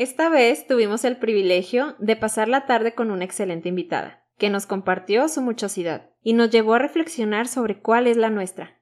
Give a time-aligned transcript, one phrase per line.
[0.00, 4.64] Esta vez tuvimos el privilegio de pasar la tarde con una excelente invitada, que nos
[4.64, 8.80] compartió su muchosidad y nos llevó a reflexionar sobre cuál es la nuestra.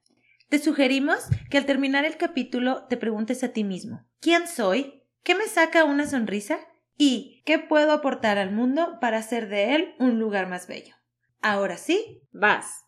[0.48, 1.18] Te sugerimos
[1.50, 5.02] que al terminar el capítulo te preguntes a ti mismo, ¿quién soy?
[5.24, 6.60] ¿Qué me saca una sonrisa?
[6.96, 10.94] ¿Y qué puedo aportar al mundo para hacer de él un lugar más bello?
[11.42, 12.84] Ahora sí, vas.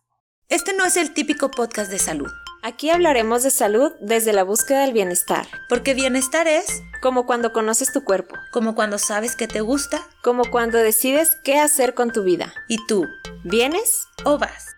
[0.47, 2.31] Este no es el típico podcast de salud.
[2.63, 5.47] Aquí hablaremos de salud desde la búsqueda del bienestar.
[5.67, 10.43] Porque bienestar es como cuando conoces tu cuerpo, como cuando sabes que te gusta, como
[10.51, 12.53] cuando decides qué hacer con tu vida.
[12.67, 13.07] ¿Y tú?
[13.43, 14.75] ¿Vienes o vas?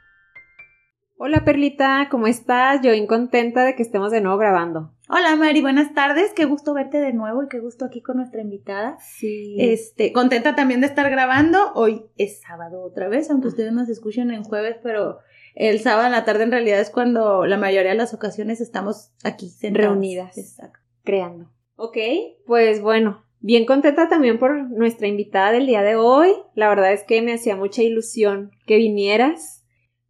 [1.17, 2.79] Hola Perlita, ¿cómo estás?
[2.81, 4.93] Yo bien contenta de que estemos de nuevo grabando.
[5.09, 6.31] Hola Mari, buenas tardes.
[6.33, 8.97] Qué gusto verte de nuevo y qué gusto aquí con nuestra invitada.
[8.99, 9.57] Sí.
[9.59, 11.73] Este, contenta también de estar grabando.
[11.75, 15.19] Hoy es sábado otra vez, aunque ustedes nos escuchen en jueves, pero
[15.55, 19.11] el sábado en la tarde en realidad es cuando la mayoría de las ocasiones estamos
[19.23, 20.79] aquí reunidas, Exacto.
[21.03, 21.51] creando.
[21.75, 21.97] Ok,
[22.45, 26.33] pues bueno, bien contenta también por nuestra invitada del día de hoy.
[26.55, 29.63] La verdad es que me hacía mucha ilusión que vinieras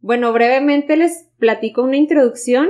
[0.06, 2.68] bueno, brevemente les platico una introducción.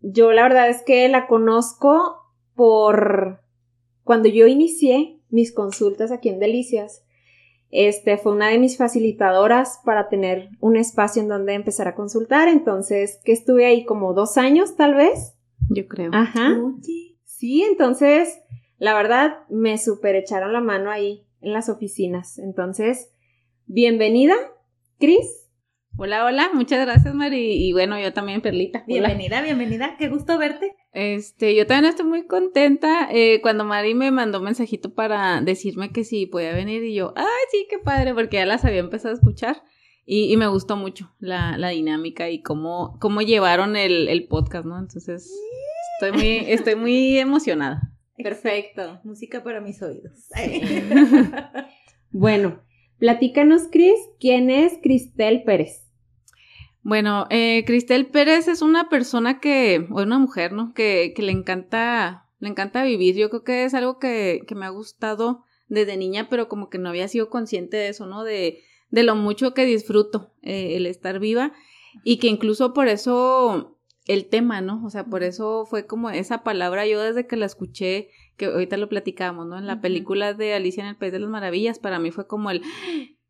[0.00, 2.16] Yo la verdad es que la conozco
[2.56, 3.40] por
[4.02, 7.04] cuando yo inicié mis consultas aquí en Delicias.
[7.72, 12.48] Este fue una de mis facilitadoras para tener un espacio en donde empezar a consultar.
[12.48, 15.34] Entonces, que estuve ahí como dos años, tal vez.
[15.70, 16.10] Yo creo.
[16.12, 16.60] Ajá.
[17.24, 18.38] Sí, entonces,
[18.76, 22.38] la verdad, me super echaron la mano ahí en las oficinas.
[22.38, 23.10] Entonces,
[23.64, 24.34] bienvenida,
[24.98, 25.41] Cris.
[25.98, 27.66] Hola, hola, muchas gracias, Mari.
[27.66, 28.82] Y bueno, yo también, Perlita.
[28.86, 30.74] Bienvenida, bienvenida, qué gusto verte.
[30.92, 33.08] Este, yo también estoy muy contenta.
[33.12, 37.12] Eh, cuando Mari me mandó un mensajito para decirme que sí podía venir, y yo,
[37.14, 39.62] ay, sí, qué padre, porque ya las había empezado a escuchar.
[40.06, 44.78] Y, me gustó mucho la, dinámica y cómo, cómo llevaron el, podcast, ¿no?
[44.78, 45.30] Entonces,
[46.00, 47.92] estoy muy, estoy muy emocionada.
[48.16, 49.00] Perfecto.
[49.04, 50.28] Música para mis oídos.
[52.10, 52.62] bueno,
[53.02, 55.88] platícanos, Cris, ¿quién es Cristel Pérez?
[56.82, 60.72] Bueno, eh, Cristel Pérez es una persona que, o una mujer, ¿no?
[60.72, 63.16] Que, que le encanta, le encanta vivir.
[63.16, 66.78] Yo creo que es algo que, que me ha gustado desde niña, pero como que
[66.78, 68.22] no había sido consciente de eso, ¿no?
[68.22, 68.60] De,
[68.90, 71.52] de lo mucho que disfruto eh, el estar viva
[72.04, 74.80] y que incluso por eso el tema, ¿no?
[74.84, 78.76] O sea, por eso fue como esa palabra, yo desde que la escuché, que ahorita
[78.76, 79.58] lo platicamos, ¿no?
[79.58, 82.50] En la película de Alicia en el País de las Maravillas, para mí fue como
[82.50, 82.62] el,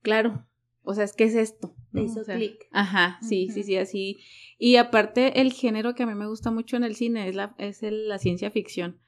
[0.02, 0.46] claro,
[0.84, 1.74] o sea, es que es esto.
[1.92, 2.02] ¿no?
[2.02, 2.66] hizo clic.
[2.72, 4.18] Ajá, sí, sí, sí, así.
[4.58, 7.54] Y aparte, el género que a mí me gusta mucho en el cine es la,
[7.58, 8.98] es la ciencia ficción.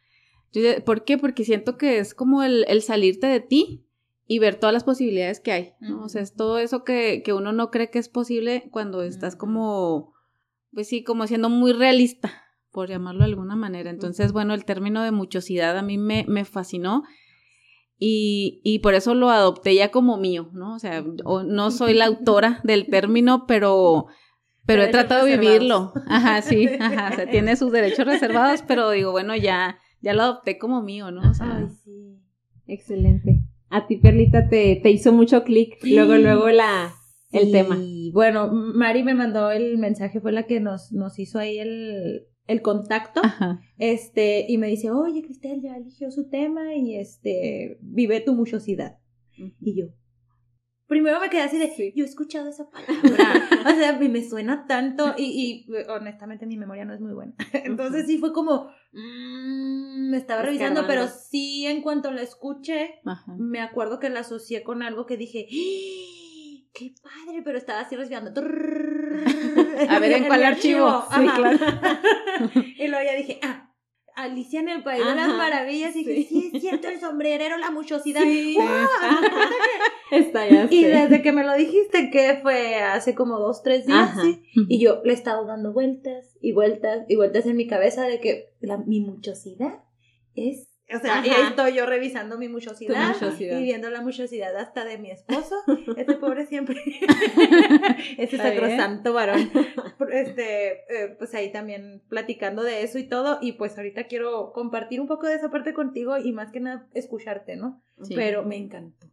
[0.84, 1.18] ¿Por qué?
[1.18, 3.84] Porque siento que es como el, el, salirte de ti
[4.26, 6.04] y ver todas las posibilidades que hay, ¿no?
[6.04, 9.34] O sea, es todo eso que, que, uno no cree que es posible cuando estás
[9.34, 10.14] como,
[10.72, 12.43] pues sí, como siendo muy realista,
[12.74, 13.88] por llamarlo de alguna manera.
[13.88, 17.04] Entonces, bueno, el término de muchosidad a mí me, me fascinó
[17.98, 20.74] y, y, por eso lo adopté ya como mío, ¿no?
[20.74, 24.06] O sea, no soy la autora del término, pero,
[24.66, 25.92] pero he tratado de vivirlo.
[26.08, 30.22] Ajá, sí, ajá, o sea, tiene sus derechos reservados, pero digo, bueno, ya, ya lo
[30.22, 31.30] adopté como mío, ¿no?
[31.30, 32.18] O sea, Ay, sí.
[32.66, 33.44] Excelente.
[33.70, 36.92] A ti, Perlita, te, te hizo mucho clic, luego, luego la,
[37.30, 37.76] el tema.
[37.80, 42.26] Y bueno, Mari me mandó el mensaje, fue la que nos, nos hizo ahí el,
[42.46, 43.22] el contacto,
[43.78, 48.98] este, y me dice, oye, Cristel ya eligió su tema y este, vive tu muchosidad.
[49.60, 49.86] Y yo,
[50.86, 52.92] primero me quedé así de, yo he escuchado esa palabra,
[53.66, 57.34] o sea, me suena tanto y, y, honestamente mi memoria no es muy buena.
[57.52, 63.00] Entonces sí fue como, mm, me estaba revisando, pero sí en cuanto la escuché,
[63.38, 66.24] me acuerdo que la asocié con algo que dije, ¡Ah!
[66.74, 68.32] qué padre, pero estaba así respirando.
[69.88, 71.04] A ver en cuál archivo.
[71.14, 71.58] Sí, claro.
[72.78, 73.70] y luego ya dije, ah,
[74.16, 75.96] Alicia en el País de las Maravillas.
[75.96, 76.50] Y dije, sí.
[76.54, 78.22] es cierto, el sombrerero, la muchosidad.
[78.22, 78.56] Sí.
[80.10, 84.16] Está ya y desde que me lo dijiste, que fue hace como dos, tres días,
[84.68, 88.20] y yo le he estado dando vueltas y vueltas y vueltas en mi cabeza de
[88.20, 89.82] que la, mi muchosidad
[90.36, 94.84] es o sea, y ahí estoy yo revisando mi muchosidad, y viendo la muchosidad hasta
[94.84, 95.56] de mi esposo.
[95.96, 96.76] Este pobre siempre.
[98.18, 99.50] ese sacrosanto varón.
[100.10, 103.38] Este, eh, pues ahí también platicando de eso y todo.
[103.40, 106.88] Y pues ahorita quiero compartir un poco de esa parte contigo y más que nada
[106.92, 107.82] escucharte, ¿no?
[108.14, 109.08] Pero me encantó.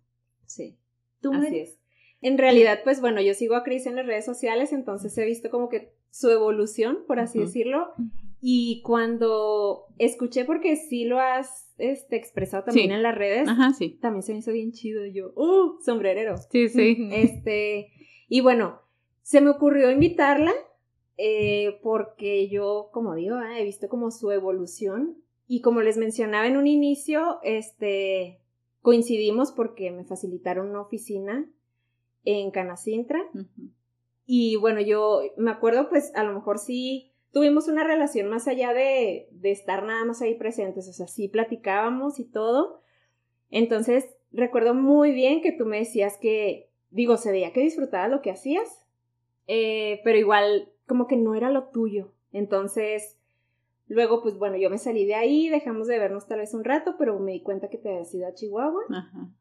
[0.46, 0.78] Sí.
[1.22, 1.80] ¿Tú Así es.
[2.22, 5.50] En realidad, pues bueno, yo sigo a Cris en las redes sociales, entonces he visto
[5.50, 7.94] como que su evolución, por así decirlo.
[8.42, 13.48] Y cuando escuché, porque sí lo has este, expresado también en las redes,
[14.00, 15.06] también se me hizo bien chido.
[15.06, 15.80] Yo, ¡uh!
[15.86, 16.38] Sombrerero.
[16.50, 17.08] Sí, sí.
[17.12, 17.92] Este,
[18.28, 18.82] y bueno,
[19.22, 20.54] se me ocurrió invitarla
[21.18, 25.18] eh, porque yo, como digo, he visto como su evolución.
[25.48, 28.40] Y como les mencionaba en un inicio, este,
[28.82, 31.48] coincidimos porque me facilitaron una oficina
[32.24, 33.22] en Canacintra.
[34.26, 38.74] Y bueno, yo me acuerdo, pues a lo mejor sí tuvimos una relación más allá
[38.74, 42.82] de, de estar nada más ahí presentes, o sea, sí platicábamos y todo.
[43.50, 48.22] Entonces, recuerdo muy bien que tú me decías que, digo, se veía que disfrutabas lo
[48.22, 48.86] que hacías,
[49.48, 52.14] eh, pero igual como que no era lo tuyo.
[52.32, 53.18] Entonces,
[53.88, 56.96] luego, pues bueno, yo me salí de ahí, dejamos de vernos tal vez un rato,
[56.98, 58.84] pero me di cuenta que te habías ido a Chihuahua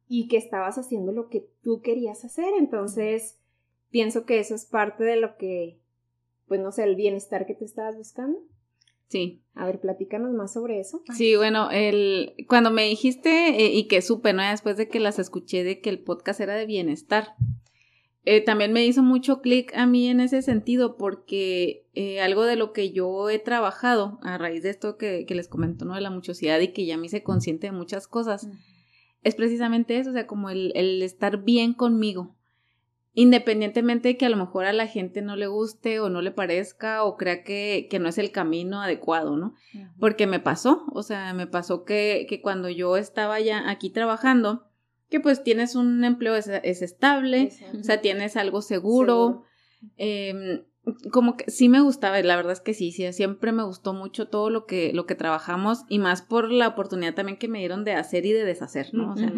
[0.09, 2.53] y que estabas haciendo lo que tú querías hacer.
[2.59, 3.41] Entonces,
[3.91, 5.80] pienso que eso es parte de lo que,
[6.51, 8.37] pues no sé, el bienestar que te estabas buscando.
[9.07, 9.45] Sí.
[9.55, 11.01] A ver, platícanos más sobre eso.
[11.17, 14.43] Sí, bueno, el, cuando me dijiste eh, y que supe, ¿no?
[14.43, 17.37] Después de que las escuché de que el podcast era de bienestar,
[18.25, 22.57] eh, también me hizo mucho clic a mí en ese sentido porque eh, algo de
[22.57, 25.95] lo que yo he trabajado a raíz de esto que, les comento, ¿no?
[25.95, 28.49] De la muchosidad y que ya me hice consciente de muchas cosas,
[29.23, 32.35] es precisamente eso, o sea, como el, el estar bien conmigo,
[33.13, 36.31] independientemente de que a lo mejor a la gente no le guste o no le
[36.31, 39.55] parezca o crea que, que no es el camino adecuado, ¿no?
[39.99, 44.71] Porque me pasó, o sea, me pasó que, que cuando yo estaba ya aquí trabajando,
[45.09, 49.43] que pues tienes un empleo, es, estable, o sea, tienes algo seguro,
[49.97, 50.63] em,
[51.11, 54.29] como que sí me gustaba, la verdad es que sí, sí, siempre me gustó mucho
[54.29, 57.85] todo lo que, lo que trabajamos y más por la oportunidad también que me dieron
[57.85, 59.13] de hacer y de deshacer, ¿no?
[59.13, 59.33] O sea,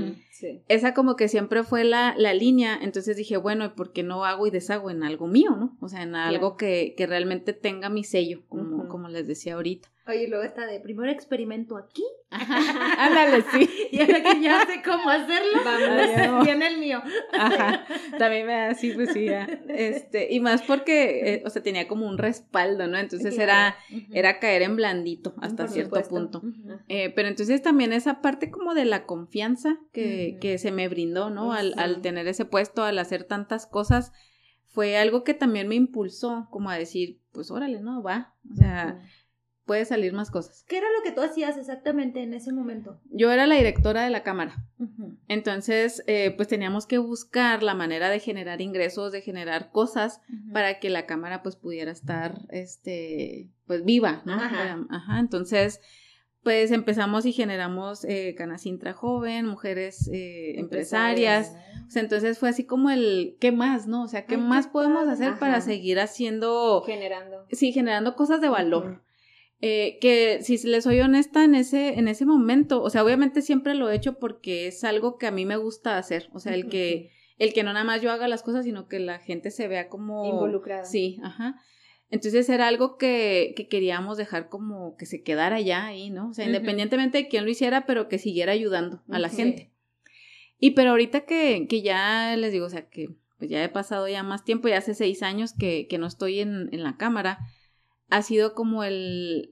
[0.68, 4.24] esa como que siempre fue la, la línea, entonces dije, bueno, ¿y por qué no
[4.24, 5.76] hago y deshago en algo mío, ¿no?
[5.80, 9.88] O sea, en algo que, que realmente tenga mi sello, como, como les decía ahorita.
[10.04, 12.02] Oye, luego está de primero experimento aquí.
[12.30, 13.70] Ándale, sí.
[13.92, 17.00] y ahora que ya sé cómo hacerlo, Vamos, viene el mío.
[17.32, 17.86] Ajá.
[18.18, 19.28] También me da así, pues sí,
[19.68, 22.98] Este, y más porque, eh, o sea, tenía como un respaldo, ¿no?
[22.98, 23.76] Entonces era,
[24.12, 26.42] era caer en blandito hasta cierto punto.
[26.88, 31.30] Eh, pero entonces también esa parte como de la confianza que, que se me brindó,
[31.30, 31.52] ¿no?
[31.52, 34.12] Al, al tener ese puesto, al hacer tantas cosas,
[34.66, 38.02] fue algo que también me impulsó como a decir, pues órale, ¿no?
[38.02, 38.34] Va.
[38.50, 38.98] O sea
[39.72, 40.66] puede salir más cosas.
[40.68, 43.00] ¿Qué era lo que tú hacías exactamente en ese momento?
[43.08, 44.54] Yo era la directora de la cámara.
[45.28, 50.20] Entonces, eh, pues teníamos que buscar la manera de generar ingresos, de generar cosas
[50.52, 54.34] para que la cámara pues pudiera estar, este, pues viva, ¿no?
[54.34, 55.18] Ajá.
[55.18, 55.80] Entonces,
[56.42, 61.56] pues empezamos y generamos eh, Canacintra Joven, mujeres eh, empresarias.
[61.86, 64.02] O sea, entonces fue así como el, ¿qué más, no?
[64.02, 66.82] O sea, ¿qué más podemos hacer para seguir haciendo...
[66.84, 67.46] Generando.
[67.52, 69.00] Sí, generando cosas de valor.
[69.64, 73.76] Eh, que si les soy honesta en ese, en ese momento, o sea, obviamente siempre
[73.76, 76.68] lo he hecho porque es algo que a mí me gusta hacer, o sea, el
[76.68, 79.68] que, el que no nada más yo haga las cosas, sino que la gente se
[79.68, 80.24] vea como...
[80.24, 80.84] Involucrada.
[80.84, 81.60] Sí, ajá.
[82.10, 86.30] Entonces era algo que, que queríamos dejar como que se quedara ya ahí, ¿no?
[86.30, 89.70] O sea, independientemente de quién lo hiciera, pero que siguiera ayudando a la gente.
[90.58, 94.08] Y pero ahorita que, que ya les digo, o sea, que pues ya he pasado
[94.08, 97.38] ya más tiempo, ya hace seis años que, que no estoy en, en la cámara,
[98.10, 99.51] ha sido como el,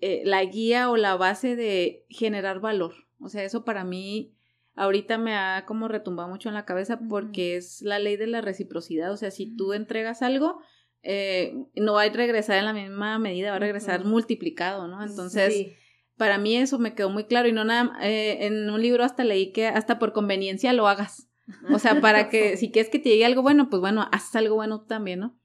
[0.00, 2.94] eh, la guía o la base de generar valor.
[3.20, 4.34] O sea, eso para mí
[4.74, 8.40] ahorita me ha como retumbado mucho en la cabeza porque es la ley de la
[8.40, 9.12] reciprocidad.
[9.12, 10.60] O sea, si tú entregas algo,
[11.02, 15.02] eh, no va a regresar en la misma medida, va a regresar multiplicado, ¿no?
[15.02, 15.66] Entonces,
[16.16, 19.24] para mí eso me quedó muy claro y no nada, eh, en un libro hasta
[19.24, 21.28] leí que hasta por conveniencia lo hagas.
[21.72, 24.54] O sea, para que si quieres que te llegue algo bueno, pues bueno, haz algo
[24.54, 25.38] bueno también, ¿no?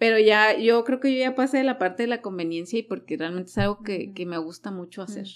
[0.00, 2.82] Pero ya, yo creo que yo ya pasé de la parte de la conveniencia y
[2.82, 5.26] porque realmente es algo que, que me gusta mucho hacer.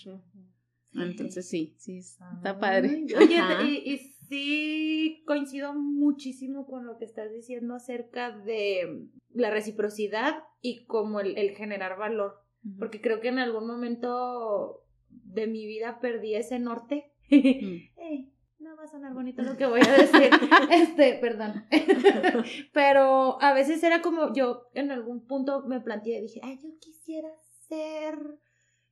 [0.95, 3.05] Entonces sí, sí, está padre.
[3.15, 10.45] Oye, y, y, sí coincido muchísimo con lo que estás diciendo acerca de la reciprocidad
[10.63, 12.41] y como el, el generar valor.
[12.79, 17.13] Porque creo que en algún momento de mi vida perdí ese norte.
[17.31, 18.31] eh,
[18.75, 20.31] no va a sonar bonito lo que voy a decir.
[20.71, 21.65] este, perdón.
[22.73, 27.29] Pero a veces era como yo en algún punto me planteé, dije, ay, yo quisiera
[27.69, 28.19] ser.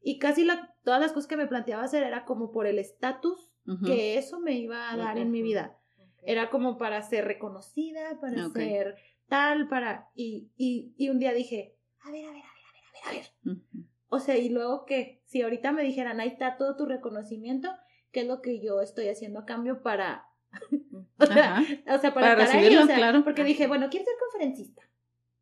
[0.01, 3.51] Y casi la, todas las cosas que me planteaba hacer era como por el estatus
[3.85, 5.79] que eso me iba a dar en mi vida.
[6.25, 8.97] Era como para ser reconocida, para ser
[9.29, 10.11] tal, para.
[10.15, 13.13] Y, y, y un día dije, a ver, a ver, a ver, a ver, a
[13.13, 13.63] ver, a ver.
[14.09, 17.71] O sea, y luego que si ahorita me dijeran, ahí está todo tu reconocimiento,
[18.13, 20.27] qué es lo que yo estoy haciendo a cambio para,
[21.19, 23.25] o, sea, o, sea, para, estar ahí, o sea, claro.
[23.25, 24.83] porque dije, bueno, quiero ser conferencista.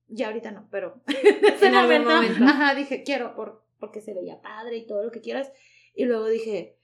[0.09, 2.11] Ya ahorita no, pero en ese momento,
[2.45, 5.53] ajá, dije, quiero, por, porque se veía padre y todo lo que quieras.
[5.95, 6.81] Y luego dije,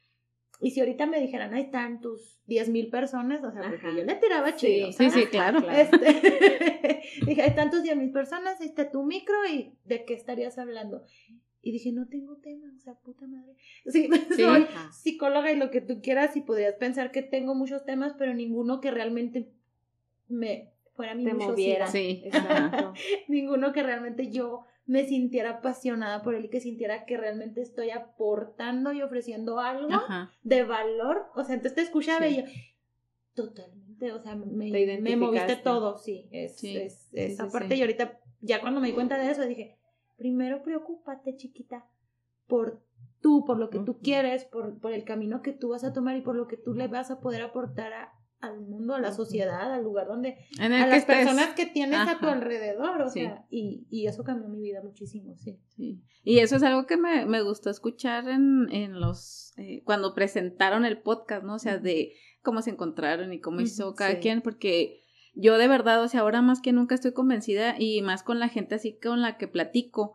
[0.60, 4.04] y si ahorita me dijeran, ahí están tus 10 mil personas, o sea, porque yo
[4.04, 4.92] le tiraba chido.
[4.92, 5.60] Sí, sí, claro.
[5.70, 10.58] Este, dije, ahí están tus 10 mil personas, está tu micro y de qué estarías
[10.58, 11.04] hablando.
[11.66, 13.56] Y dije, no tengo tema, o sea, puta madre.
[13.86, 18.14] Sí, soy psicóloga y lo que tú quieras y podrías pensar que tengo muchos temas,
[18.16, 19.50] pero ninguno que realmente
[20.28, 21.88] me fuera mi moviera.
[21.88, 22.94] Sí, exacto.
[23.28, 27.90] ninguno que realmente yo me sintiera apasionada por él y que sintiera que realmente estoy
[27.90, 29.88] aportando y ofreciendo algo
[30.44, 31.26] de valor.
[31.34, 32.42] O sea, entonces te escuchaba y yo,
[33.34, 37.74] totalmente, o sea, me, me moviste todo, sí, es, es, esa parte.
[37.74, 39.76] Y ahorita, ya cuando me di cuenta de eso, dije,
[40.16, 41.86] primero preocúpate, chiquita,
[42.46, 42.82] por
[43.20, 46.16] tú, por lo que tú quieres, por, por el camino que tú vas a tomar
[46.16, 49.12] y por lo que tú le vas a poder aportar a, al mundo, a la
[49.12, 53.86] sociedad, al lugar donde, a las personas que tienes a tu alrededor, o sea, y,
[53.90, 55.58] y, eso cambió mi vida muchísimo, sí.
[55.68, 56.02] sí.
[56.22, 60.84] Y eso es algo que me, me gustó escuchar en, en los, eh, cuando presentaron
[60.84, 61.54] el podcast, ¿no?
[61.54, 65.05] O sea, de cómo se encontraron y cómo hizo cada quien, porque
[65.36, 68.48] yo de verdad, o sea, ahora más que nunca estoy convencida y más con la
[68.48, 70.14] gente así con la que platico,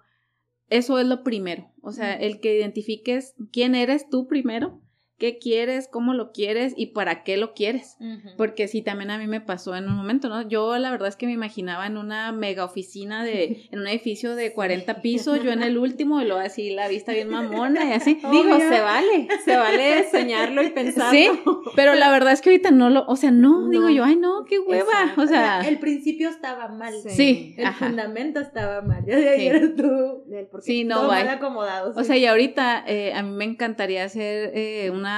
[0.68, 4.82] eso es lo primero, o sea, el que identifiques quién eres tú primero
[5.22, 7.96] qué quieres, cómo lo quieres y para qué lo quieres.
[8.38, 10.42] Porque sí, también a mí me pasó en un momento, ¿no?
[10.42, 14.36] Yo la verdad es que me imaginaba en una mega oficina de, en un edificio
[14.36, 17.94] de 40 pisos, yo en el último, y luego así la vista bien mamona y
[17.94, 18.16] así.
[18.32, 21.12] Digo, se vale, se vale soñarlo y pensarlo.
[21.12, 21.30] Sí,
[21.76, 24.46] pero la verdad es que ahorita no lo, o sea, no, digo yo, ay no,
[24.46, 25.62] qué hueva, o sea.
[25.68, 26.96] El principio estaba mal.
[27.10, 27.54] Sí.
[27.60, 29.06] El fundamento estaba mal.
[29.06, 30.24] Ya de ahí eres tú.
[30.62, 31.94] Sí, no, todo acomodado.
[31.96, 35.11] O sea, y ahorita eh, a mí me encantaría hacer eh, una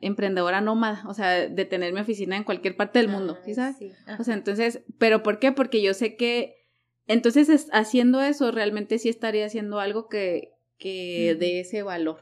[0.00, 3.76] emprendedora nómada, o sea, de tener mi oficina en cualquier parte del mundo, ¿sí sabes?
[4.18, 5.52] O sea, entonces, ¿pero por qué?
[5.52, 6.56] Porque yo sé que,
[7.06, 12.20] entonces, haciendo eso, realmente sí estaría haciendo algo que, que de ese valor.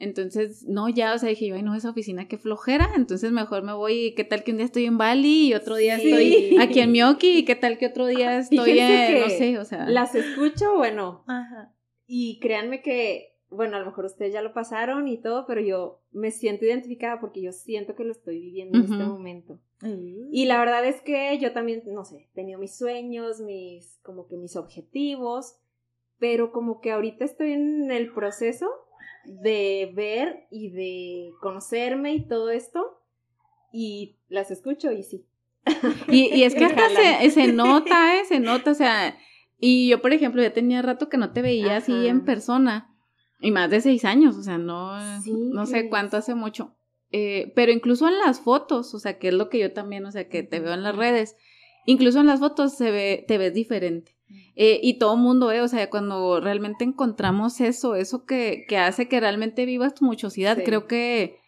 [0.00, 3.62] Entonces, no, ya, o sea, dije yo, ay, no, esa oficina qué flojera, entonces mejor
[3.62, 6.80] me voy, ¿qué tal que un día estoy en Bali y otro día estoy aquí
[6.80, 9.86] en Miyoki y qué tal que otro día estoy en, no sé, o sea.
[9.86, 11.74] Las escucho, bueno, Ajá.
[12.06, 16.00] y créanme que bueno, a lo mejor ustedes ya lo pasaron y todo, pero yo
[16.12, 19.58] me siento identificada porque yo siento que lo estoy viviendo en este momento.
[19.82, 20.28] Mm.
[20.32, 24.28] Y la verdad es que yo también, no sé, he tenido mis sueños, mis, como
[24.28, 25.56] que mis objetivos,
[26.18, 28.68] pero como que ahorita estoy en el proceso
[29.24, 33.00] de ver y de conocerme y todo esto,
[33.72, 35.26] y las escucho y sí.
[36.08, 38.24] Y, es que hasta se, se, nota, ¿eh?
[38.26, 39.16] Se nota, o sea,
[39.58, 42.89] y yo, por ejemplo, ya tenía rato que no te veía así en persona.
[43.40, 46.76] Y más de seis años, o sea, no, no sé cuánto hace mucho.
[47.12, 50.12] Eh, pero incluso en las fotos, o sea, que es lo que yo también, o
[50.12, 51.36] sea, que te veo en las redes,
[51.86, 54.16] incluso en las fotos se ve, te ves diferente.
[54.54, 58.76] Eh, y todo el mundo, eh, o sea, cuando realmente encontramos eso, eso que, que
[58.76, 61.40] hace que realmente vivas tu muchosidad, creo que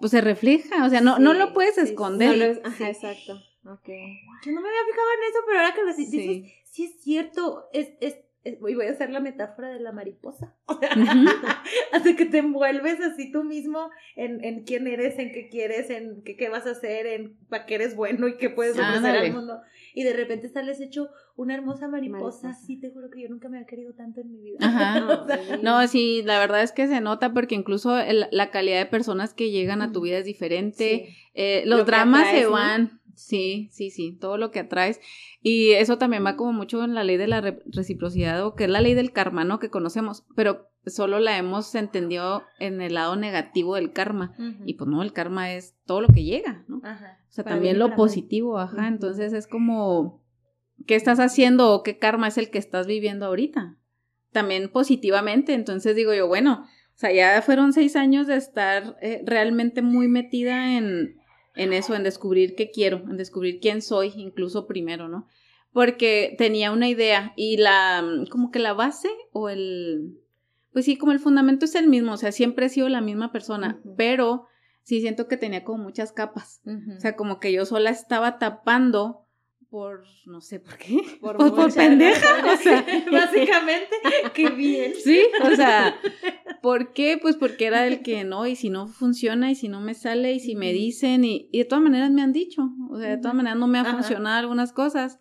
[0.00, 2.62] pues se refleja, o sea, no, no lo puedes esconder.
[2.64, 3.38] ajá, exacto.
[3.62, 4.20] Okay.
[4.42, 7.68] Yo no me había fijado en eso, pero ahora que lo dices, sí es cierto,
[7.74, 10.54] es, es y voy a hacer la metáfora de la mariposa.
[11.92, 16.22] Hasta que te envuelves así tú mismo en, en quién eres, en qué quieres, en
[16.22, 19.32] qué, qué vas a hacer, en para qué eres bueno y qué puedes ofrecer al
[19.32, 19.60] mundo.
[19.94, 22.54] Y de repente sales hecho una hermosa mariposa.
[22.54, 24.58] Sí, te juro que yo nunca me había querido tanto en mi vida.
[25.62, 27.98] no, sí, la verdad es que se nota porque incluso
[28.30, 31.14] la calidad de personas que llegan a tu vida es diferente.
[31.34, 32.99] Eh, los dramas se van.
[33.20, 35.00] Sí, sí, sí, todo lo que atraes.
[35.42, 38.70] Y eso también va como mucho en la ley de la reciprocidad o que es
[38.70, 39.58] la ley del karma, ¿no?
[39.58, 44.34] Que conocemos, pero solo la hemos entendido en el lado negativo del karma.
[44.64, 46.80] Y pues no, el karma es todo lo que llega, ¿no?
[46.82, 47.18] Ajá.
[47.28, 48.88] O sea, también lo positivo, ajá.
[48.88, 50.24] Entonces es como,
[50.86, 53.76] ¿qué estás haciendo o qué karma es el que estás viviendo ahorita?
[54.32, 55.52] También positivamente.
[55.52, 60.08] Entonces digo yo, bueno, o sea, ya fueron seis años de estar eh, realmente muy
[60.08, 61.19] metida en
[61.54, 65.26] en eso, en descubrir qué quiero, en descubrir quién soy, incluso primero, ¿no?
[65.72, 70.18] Porque tenía una idea y la, como que la base o el,
[70.72, 73.32] pues sí, como el fundamento es el mismo, o sea, siempre he sido la misma
[73.32, 74.46] persona, pero
[74.82, 76.62] sí siento que tenía como muchas capas,
[76.96, 79.26] o sea, como que yo sola estaba tapando
[79.70, 83.96] por no sé por qué, por, por, pendeja, o sea, básicamente,
[84.34, 84.92] qué bien.
[85.02, 85.96] Sí, o sea,
[86.60, 87.18] ¿por qué?
[87.20, 90.32] Pues porque era el que no, y si no funciona, y si no me sale,
[90.32, 93.18] y si me dicen, y, y de todas maneras me han dicho, o sea, de
[93.18, 95.20] todas maneras no me ha funcionado algunas cosas,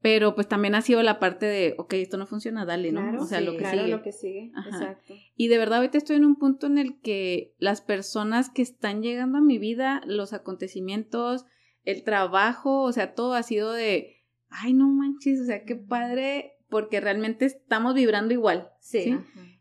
[0.00, 3.20] pero pues también ha sido la parte de, ok, esto no funciona, dale, ¿no?
[3.20, 3.90] o sea, lo que claro, sigue.
[3.90, 5.14] lo que sigue, exacto.
[5.34, 9.02] Y de verdad ahorita estoy en un punto en el que las personas que están
[9.02, 11.46] llegando a mi vida, los acontecimientos,
[11.86, 14.16] el trabajo, o sea, todo ha sido de,
[14.50, 19.18] ay, no manches, o sea, qué padre, porque realmente estamos vibrando igual, ¿sí?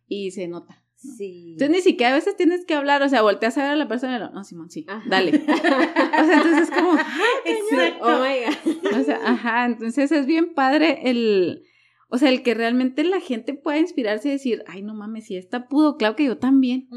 [0.07, 0.83] Y se nota.
[0.95, 1.51] Sí.
[1.51, 3.87] Entonces ni siquiera a veces tienes que hablar, o sea, volteas a ver a la
[3.87, 5.31] persona y lo, no, Simón, sí, dale.
[5.47, 8.99] o sea, entonces es como, ¡ay, oh my God.
[8.99, 11.63] O sea, ajá, entonces es bien padre el,
[12.15, 15.35] O sea, el que realmente la gente pueda inspirarse y decir, ay, no mames, si
[15.35, 16.87] esta pudo, claro que yo también.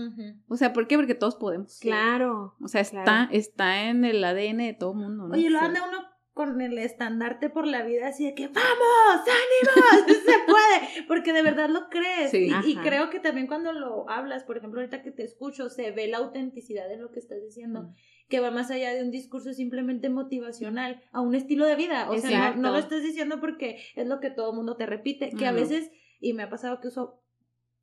[0.47, 0.95] O sea, ¿por qué?
[0.95, 1.81] Porque todos podemos.
[1.81, 2.55] Claro.
[2.63, 5.35] O sea, está, está en el ADN de todo mundo, ¿no?
[5.35, 5.99] Oye, lo anda uno
[6.35, 9.27] con el estandarte por la vida así de que ¡Vamos!
[9.27, 10.07] ¡Ánimo!
[10.07, 11.07] ¡Se puede!
[11.09, 12.33] Porque de verdad lo crees.
[12.33, 15.91] y, y, creo que también cuando lo hablas, por ejemplo, ahorita que te escucho, se
[15.91, 17.83] ve la autenticidad en lo que estás diciendo.
[17.83, 17.95] Mm.
[18.29, 22.11] Que va más allá de un discurso simplemente motivacional a un estilo de vida.
[22.11, 25.31] O sea, no, lo estás diciendo porque es lo que todo el mundo te repite.
[25.31, 27.23] Que a veces, y me ha pasado que uso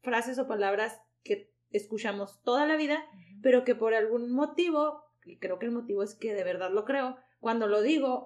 [0.01, 3.03] frases o palabras que escuchamos toda la vida,
[3.41, 6.85] pero que por algún motivo, y creo que el motivo es que de verdad lo
[6.85, 8.25] creo, cuando lo digo,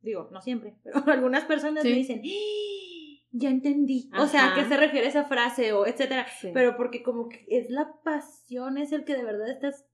[0.00, 3.04] digo, no siempre, pero algunas personas me dicen, ¡Ah!
[3.32, 4.10] ya entendí.
[4.18, 6.26] O sea, ¿a qué se refiere esa frase o etcétera?
[6.54, 9.86] Pero porque como que es la pasión, es el que de verdad estás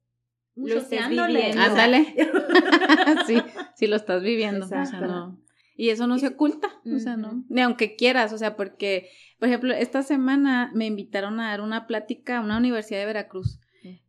[0.61, 1.53] muchoseándole.
[1.53, 2.15] Ándale.
[3.27, 3.37] sí,
[3.75, 4.67] sí lo estás viviendo.
[4.67, 5.41] O sea, no.
[5.77, 7.43] Y eso no se oculta, o sea, no.
[7.49, 11.87] Ni aunque quieras, o sea, porque, por ejemplo, esta semana me invitaron a dar una
[11.87, 13.61] plática a una universidad de Veracruz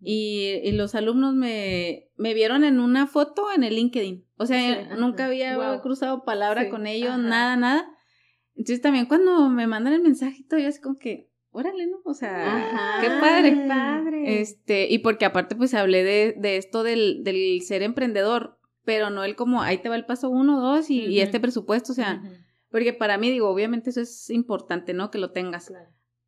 [0.01, 4.25] y, los alumnos me, me, vieron en una foto en el LinkedIn.
[4.37, 7.87] O sea, nunca había cruzado palabra con ellos, nada, nada.
[8.55, 12.01] Entonces también cuando me mandan el mensajito, yo así como que, órale, ¿no?
[12.05, 13.53] O sea, qué padre.
[13.53, 14.41] Qué padre.
[14.41, 19.23] Este, y porque aparte pues hablé de, de esto del, del, ser emprendedor, pero no
[19.23, 22.21] el como, ahí te va el paso uno, dos y, este presupuesto, o sea,
[22.69, 25.11] porque para mí digo, obviamente eso es importante, ¿no?
[25.11, 25.71] Que lo tengas.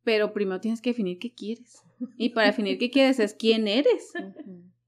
[0.04, 1.82] Pero primero tienes que definir qué quieres.
[2.18, 4.12] Y para definir qué quieres es quién eres.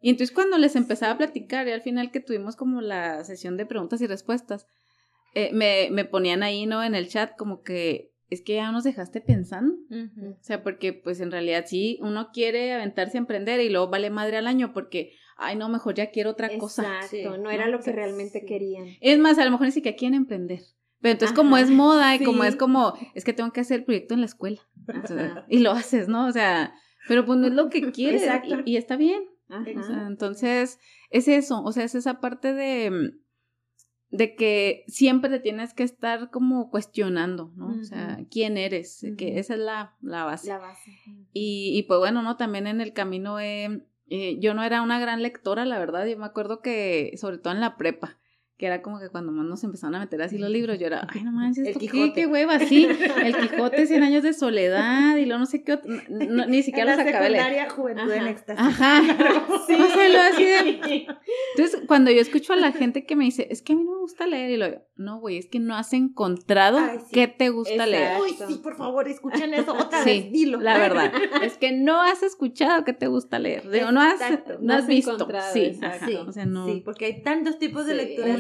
[0.01, 3.57] Y entonces cuando les empezaba a platicar y al final que tuvimos como la sesión
[3.57, 4.67] de preguntas y respuestas,
[5.35, 6.83] eh, me, me, ponían ahí, ¿no?
[6.83, 9.75] En el chat como que es que ya nos dejaste pensando.
[9.91, 14.11] O sea, porque pues en realidad sí, uno quiere aventarse a emprender y luego vale
[14.11, 17.01] madre al año porque, ay, no, mejor ya quiero otra cosa.
[17.03, 18.87] Exacto, no era lo que realmente querían.
[19.01, 20.61] Es más, a lo mejor ni siquiera quieren emprender.
[21.01, 23.85] Pero entonces como es moda y como es como, es que tengo que hacer el
[23.85, 24.61] proyecto en la escuela.
[25.49, 26.27] y lo haces, ¿no?
[26.27, 26.75] O sea,
[27.07, 28.23] pero pues no es lo que quieres
[28.65, 29.23] y, está bien.
[30.09, 30.81] entonces,
[31.11, 33.13] es eso, o sea, es esa parte de,
[34.11, 37.69] de que siempre te tienes que estar como cuestionando, ¿no?
[37.81, 40.49] O sea, quién eres, que esa es la, la base.
[40.49, 40.93] La base.
[41.33, 42.37] Y, y pues bueno, ¿no?
[42.37, 46.27] También en el camino eh, yo no era una gran lectora, la verdad, yo me
[46.27, 48.19] acuerdo que, sobre todo en la prepa,
[48.57, 51.07] que era como que cuando más nos empezaron a meter así los libros, yo era,
[51.13, 52.89] ay, no manches, ¿esto qué, qué hueva, sí,
[53.23, 57.07] el Quijote, Cien años de soledad, y luego no sé qué otro, ni siquiera los
[57.07, 57.69] acabé de leer.
[57.69, 58.65] Juventud en éxtasis.
[58.65, 59.03] Ajá,
[59.67, 59.75] sí.
[59.75, 61.07] o sea, lo así de...
[61.57, 63.93] Entonces, cuando yo escucho a la gente que me dice, es que a mí no
[63.93, 66.79] me gusta leer, y lo digo, no, güey, es que no has encontrado
[67.13, 68.19] qué te gusta leer.
[68.23, 70.61] Uy, sí, por favor, escuchen eso otra vez, dilo.
[70.61, 74.19] la verdad, es que no has escuchado qué te gusta leer, digo, no has,
[74.61, 75.19] no has, visto,
[75.53, 75.79] sí,
[76.27, 76.67] o sea, no.
[76.67, 78.39] Sí, porque hay tantos tipos de lecturas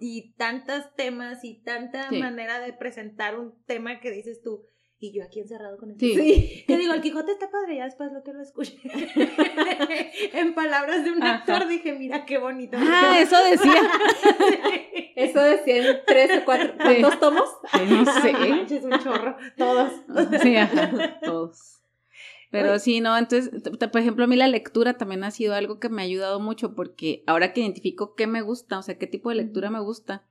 [0.00, 4.66] y, tantos temas y tanta manera de presentar un tema que dices tú,
[5.02, 6.14] y yo aquí encerrado con el sí.
[6.14, 6.64] sí.
[6.66, 8.76] Que digo, el Quijote está padre, ya después lo que lo escuché.
[10.34, 12.76] en palabras de un actor dije, mira qué bonito.
[12.78, 13.90] Ah, eso decía.
[15.16, 16.74] eso decía en tres o cuatro.
[16.76, 17.48] ¿Cuántos tomos?
[17.88, 18.74] no sé.
[18.76, 19.36] es un chorro.
[19.56, 19.90] Todos.
[20.42, 20.54] sí,
[21.22, 21.79] todos.
[22.50, 25.88] Pero sí, no, entonces, por ejemplo, a mí la lectura también ha sido algo que
[25.88, 29.28] me ha ayudado mucho porque ahora que identifico qué me gusta, o sea, qué tipo
[29.28, 30.24] de lectura me gusta,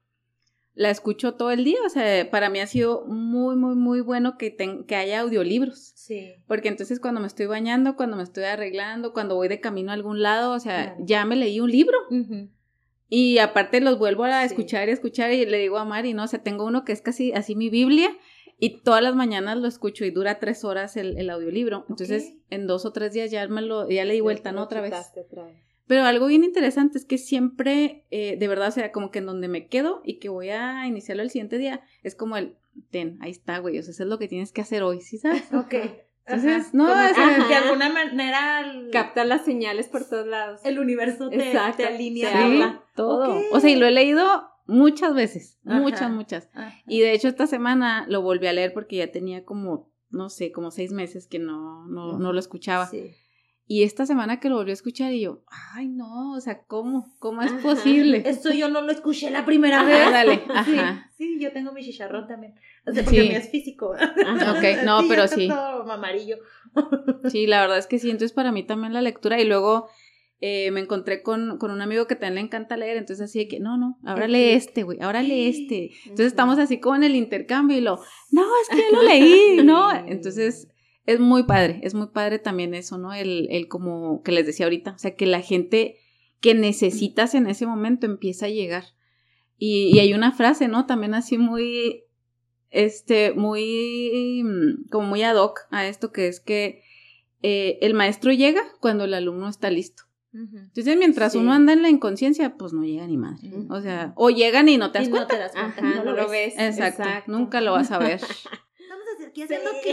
[0.74, 4.38] la escucho todo el día, o sea, para mí ha sido muy, muy, muy bueno
[4.38, 5.94] que, que haya audiolibros.
[5.96, 6.36] Sí.
[6.48, 9.94] Porque entonces cuando me estoy bañando, cuando me estoy arreglando, cuando voy de camino a
[9.94, 11.98] algún lado, o sea, ya me leí un libro.
[13.10, 16.28] Y aparte los vuelvo a escuchar y escuchar y le digo a Mari, no, o
[16.28, 18.16] sea, tengo uno que es casi así mi Biblia
[18.60, 21.86] y todas las mañanas lo escucho y dura tres horas el, el audiolibro.
[21.89, 24.63] Entonces, en dos o tres días ya, me lo, ya le di vuelta, ¿no?
[24.63, 24.93] Otra vez.
[25.88, 29.26] Pero algo bien interesante es que siempre, eh, de verdad, o sea, como que en
[29.26, 32.58] donde me quedo y que voy a iniciarlo el siguiente día, es como el,
[32.91, 35.17] ten, ahí está, güey, o sea, eso es lo que tienes que hacer hoy, ¿sí
[35.17, 35.43] sabes?
[35.54, 35.74] Ok.
[36.28, 40.62] Entonces, no, de alguna manera captar las señales por todos lados.
[40.63, 41.38] El universo te,
[41.76, 42.84] te alinea.
[42.93, 43.41] todo.
[43.52, 46.50] O sea, y lo he leído muchas veces, muchas, muchas.
[46.88, 50.52] Y de hecho esta semana lo volví a leer porque ya tenía como, no sé,
[50.52, 52.90] como seis meses que no, no, no lo escuchaba.
[53.72, 55.44] Y esta semana que lo volví a escuchar y yo,
[55.76, 57.16] ay no, o sea, ¿cómo?
[57.20, 58.24] ¿Cómo es posible?
[58.26, 60.12] Esto yo no lo escuché la primera vez.
[60.12, 61.12] Dale, ajá.
[61.16, 62.56] Sí, yo tengo mi chicharrón también.
[62.88, 63.30] O sea, porque sí.
[63.30, 63.92] es físico.
[63.92, 65.48] ok, no, pero sí.
[65.48, 66.38] Todo amarillo.
[67.30, 68.10] sí, la verdad es que sí.
[68.10, 69.90] Entonces para mí también la lectura y luego
[70.41, 73.47] eh, me encontré con, con, un amigo que también le encanta leer, entonces así de
[73.47, 75.91] que, no, no, ahora lee este, güey, ahora lee este.
[76.04, 77.99] Entonces estamos así como en el intercambio y lo,
[78.32, 79.91] no, es que ya lo leí, ¿no?
[79.91, 80.69] Entonces
[81.06, 83.13] es muy padre, es muy padre también eso, ¿no?
[83.13, 85.97] El, el como que les decía ahorita, o sea, que la gente
[86.39, 88.86] que necesitas en ese momento empieza a llegar.
[89.58, 90.86] Y, y hay una frase, ¿no?
[90.86, 92.06] También así muy
[92.71, 96.84] este, muy, mm, como muy ad hoc a esto que es que
[97.41, 100.04] eh, el maestro llega cuando el alumno está listo.
[100.32, 103.52] Entonces, mientras uno anda en la inconsciencia, pues no llega ni madre.
[103.70, 105.24] O sea, o llegan y no te das cuenta.
[105.24, 106.54] No, te das cuenta, no, lo, ves.
[106.58, 108.20] Exacto, nunca lo vas a ver.
[108.89, 109.92] Vamos a hacer, ¿qué haciendo qué?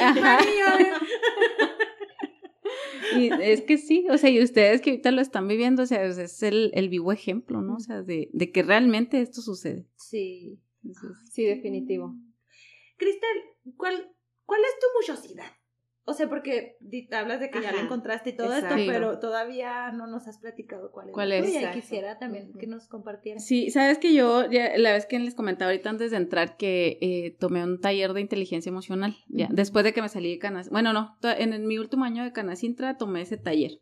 [3.19, 6.05] y es que sí, o sea, y ustedes que ahorita lo están viviendo, o sea,
[6.05, 7.77] es el, el vivo ejemplo, ¿no?
[7.77, 9.87] O sea, de, de que realmente esto sucede.
[9.97, 10.61] Sí,
[11.31, 12.15] sí, definitivo.
[12.99, 15.56] Cristel, ¿cuál, ¿cuál es tu muchosidad?
[16.09, 16.79] O sea, porque
[17.11, 20.93] hablas de que ya la encontraste y todo esto, pero todavía no nos has platicado
[20.93, 21.13] cuál es.
[21.13, 21.53] ¿Cuál es?
[21.53, 23.45] Y quisiera también que nos compartieras.
[23.45, 27.37] Sí, sabes que yo, la vez que les comentaba ahorita antes de entrar, que eh,
[27.41, 30.71] tomé un taller de inteligencia emocional, ya, después de que me salí de Canas.
[30.71, 33.81] Bueno, no, en, mi último año de Canacintra tomé ese taller.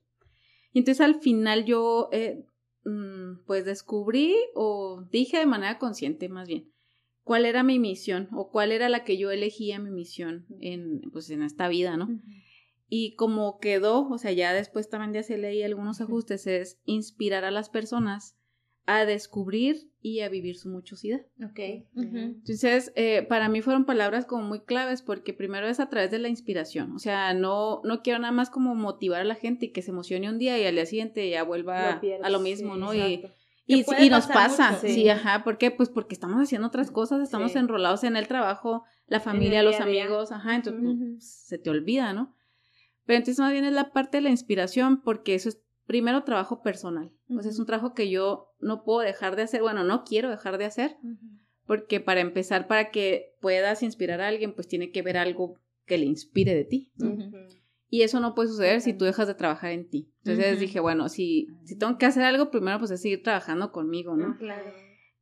[0.72, 2.46] Y entonces al final yo, eh,
[2.86, 6.72] mm, pues descubrí o dije de manera consciente más bien,
[7.24, 11.30] cuál era mi misión o cuál era la que yo elegía mi misión en, pues,
[11.30, 12.20] en esta vida, ¿no?
[12.88, 17.44] Y como quedó, o sea, ya después también ya se leí algunos ajustes, es inspirar
[17.44, 18.36] a las personas
[18.86, 21.22] a descubrir y a vivir su muchosidad.
[21.42, 21.86] Ok.
[21.96, 26.18] Entonces, eh, para mí fueron palabras como muy claves porque primero es a través de
[26.18, 29.72] la inspiración, o sea, no, no quiero nada más como motivar a la gente y
[29.72, 32.92] que se emocione un día y al día siguiente ya vuelva a lo mismo, ¿no?
[32.94, 33.24] Y,
[33.66, 35.08] y, nos pasa, sí.
[35.08, 35.70] ajá, ¿por qué?
[35.70, 40.32] Pues porque estamos haciendo otras cosas, estamos enrolados en el trabajo, la familia, los amigos,
[40.32, 42.34] ajá, entonces pues, se te olvida, ¿no?
[43.06, 46.62] Pero entonces más bien es la parte de la inspiración, porque eso es primero trabajo
[46.62, 50.04] personal, o sea, es un trabajo que yo no puedo dejar de hacer, bueno, no
[50.04, 50.96] quiero dejar de hacer,
[51.66, 55.98] porque para empezar, para que puedas inspirar a alguien, pues tiene que ver algo que
[55.98, 57.16] le inspire de ti, ¿no?
[57.88, 60.10] Y eso no puede suceder si tú dejas de trabajar en ti.
[60.24, 64.16] Entonces dije, bueno, si, si tengo que hacer algo, primero pues es seguir trabajando conmigo,
[64.16, 64.36] ¿no?
[64.38, 64.72] Claro.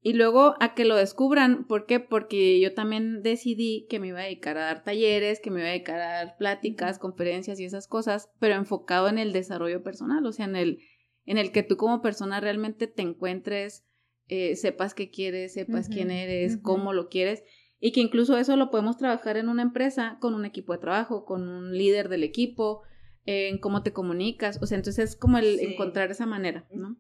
[0.05, 2.01] Y luego a que lo descubran, ¿por qué?
[2.01, 5.69] Porque yo también decidí que me iba a dedicar a dar talleres, que me iba
[5.69, 10.27] a dedicar a dar pláticas, conferencias y esas cosas, pero enfocado en el desarrollo personal,
[10.27, 10.79] o sea, en el,
[11.25, 13.85] en el que tú como persona realmente te encuentres,
[14.27, 17.45] eh, sepas qué quieres, sepas quién eres, cómo lo quieres
[17.85, 21.25] y que incluso eso lo podemos trabajar en una empresa con un equipo de trabajo,
[21.25, 22.83] con un líder del equipo,
[23.27, 26.97] en cómo te comunicas, o sea, entonces es como el encontrar esa manera, ¿no?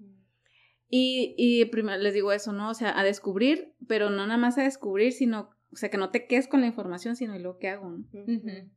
[0.88, 2.68] Y, y primero les digo eso, ¿no?
[2.68, 6.10] O sea, a descubrir, pero no nada más a descubrir, sino, o sea, que no
[6.10, 8.04] te quedes con la información, sino lo que hago, ¿no?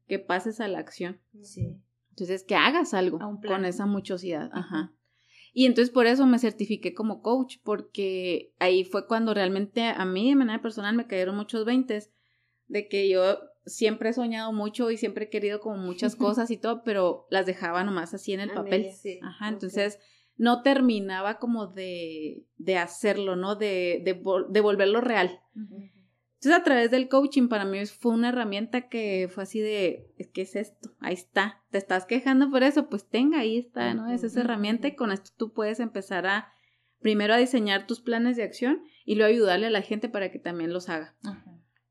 [0.07, 1.19] Que pases a la acción.
[1.41, 1.81] Sí.
[2.11, 4.93] Entonces, que hagas algo con esa muchosidad, ajá.
[5.57, 10.29] Y entonces por eso me certifiqué como coach, porque ahí fue cuando realmente a mí
[10.29, 12.11] de manera personal me cayeron muchos veintes
[12.67, 16.57] de que yo siempre he soñado mucho y siempre he querido como muchas cosas y
[16.57, 18.87] todo, pero las dejaba nomás así en el papel.
[19.23, 19.97] Ajá, entonces
[20.35, 23.55] no terminaba como de, de hacerlo, ¿no?
[23.55, 25.39] De, de, de volverlo real.
[26.35, 30.41] Entonces, a través del coaching para mí fue una herramienta que fue así de, ¿qué
[30.41, 30.91] es esto?
[30.99, 31.63] Ahí está.
[31.71, 32.89] ¿Te estás quejando por eso?
[32.89, 34.11] Pues tenga, ahí está, ¿no?
[34.11, 36.53] Es esa herramienta y con esto tú puedes empezar a,
[36.99, 40.39] primero a diseñar tus planes de acción y luego ayudarle a la gente para que
[40.39, 41.15] también los haga.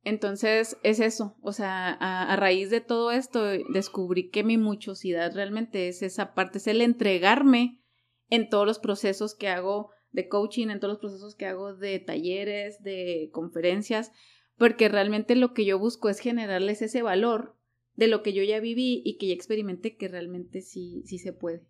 [0.05, 1.37] Entonces, es eso.
[1.41, 6.35] O sea, a, a, raíz de todo esto, descubrí que mi muchosidad realmente es esa
[6.35, 7.81] parte, es el entregarme
[8.29, 11.99] en todos los procesos que hago de coaching, en todos los procesos que hago de
[11.99, 14.13] talleres, de conferencias,
[14.57, 17.57] porque realmente lo que yo busco es generarles ese valor
[17.97, 21.33] de lo que yo ya viví y que ya experimenté que realmente sí, sí se
[21.33, 21.63] puede.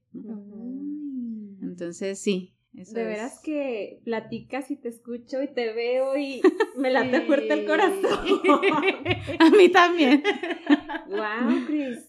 [1.63, 2.55] Entonces, sí.
[2.77, 6.43] Eso de veras que platicas y te escucho y te veo y
[6.77, 8.03] me late fuerte el corazón.
[9.39, 10.25] A mí también.
[11.09, 12.09] wow, Chris.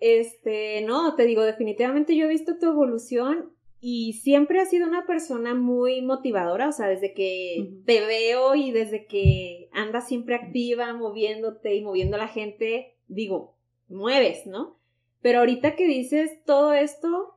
[0.00, 3.52] Este, no, te digo, definitivamente yo he visto tu evolución
[3.84, 8.70] y siempre has sido una persona muy motivadora, o sea, desde que te veo y
[8.70, 13.56] desde que andas siempre activa, moviéndote y moviendo a la gente, digo,
[13.88, 14.78] mueves, ¿no?
[15.20, 17.34] Pero ahorita que dices todo esto,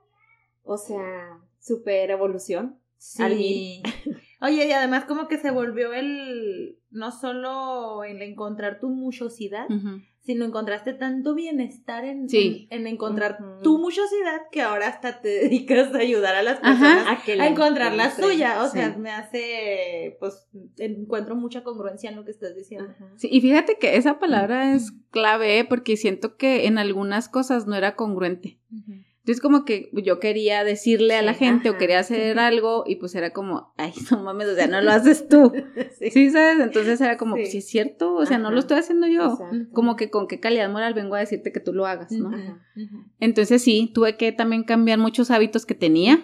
[0.61, 2.79] o sea, super evolución.
[2.97, 3.81] Sí.
[4.39, 9.65] Oye, y además como que se volvió el, no solo el encontrar tu muchosidad,
[10.25, 15.99] sino encontraste tanto bienestar en, en, encontrar tu muchosidad que ahora hasta te dedicas a
[15.99, 18.63] ayudar a las personas a, encontrar la suya.
[18.63, 22.91] O sea, me hace, pues, encuentro mucha congruencia en lo que estás diciendo.
[23.17, 25.65] Sí, y fíjate que esa palabra es clave, ¿eh?
[25.65, 28.59] porque siento que en algunas cosas no era congruente.
[29.25, 33.15] Entonces como que yo quería decirle a la gente o quería hacer algo y pues
[33.15, 35.51] era como, ay, no mames, o sea, no lo haces tú.
[35.99, 36.29] sí.
[36.29, 36.59] ¿sabes?
[36.59, 39.39] Entonces era como, pues sí es cierto, o sea, no lo estoy haciendo yo.
[39.73, 42.29] Como que con qué calidad moral vengo a decirte que tú lo hagas, ¿no?
[43.19, 46.23] Entonces sí, tuve que también cambiar muchos hábitos que tenía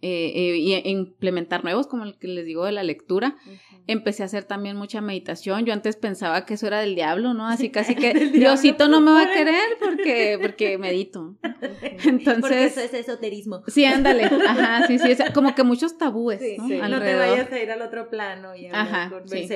[0.00, 3.36] eh, eh, y e implementar nuevos, como el que les digo de la lectura.
[3.86, 5.66] Empecé a hacer también mucha meditación.
[5.66, 7.46] Yo antes pensaba que eso era del diablo, ¿no?
[7.46, 11.36] Así casi que Diosito no me va a querer porque, porque medito.
[12.04, 12.40] Entonces.
[12.40, 13.62] Porque eso es esoterismo.
[13.66, 14.24] Sí, ándale.
[14.24, 15.16] Ajá, sí, sí.
[15.34, 16.40] como que muchos tabúes.
[16.58, 16.88] ¿no?
[16.88, 19.48] no te vayas a ir al otro plano y a Ajá, con sí.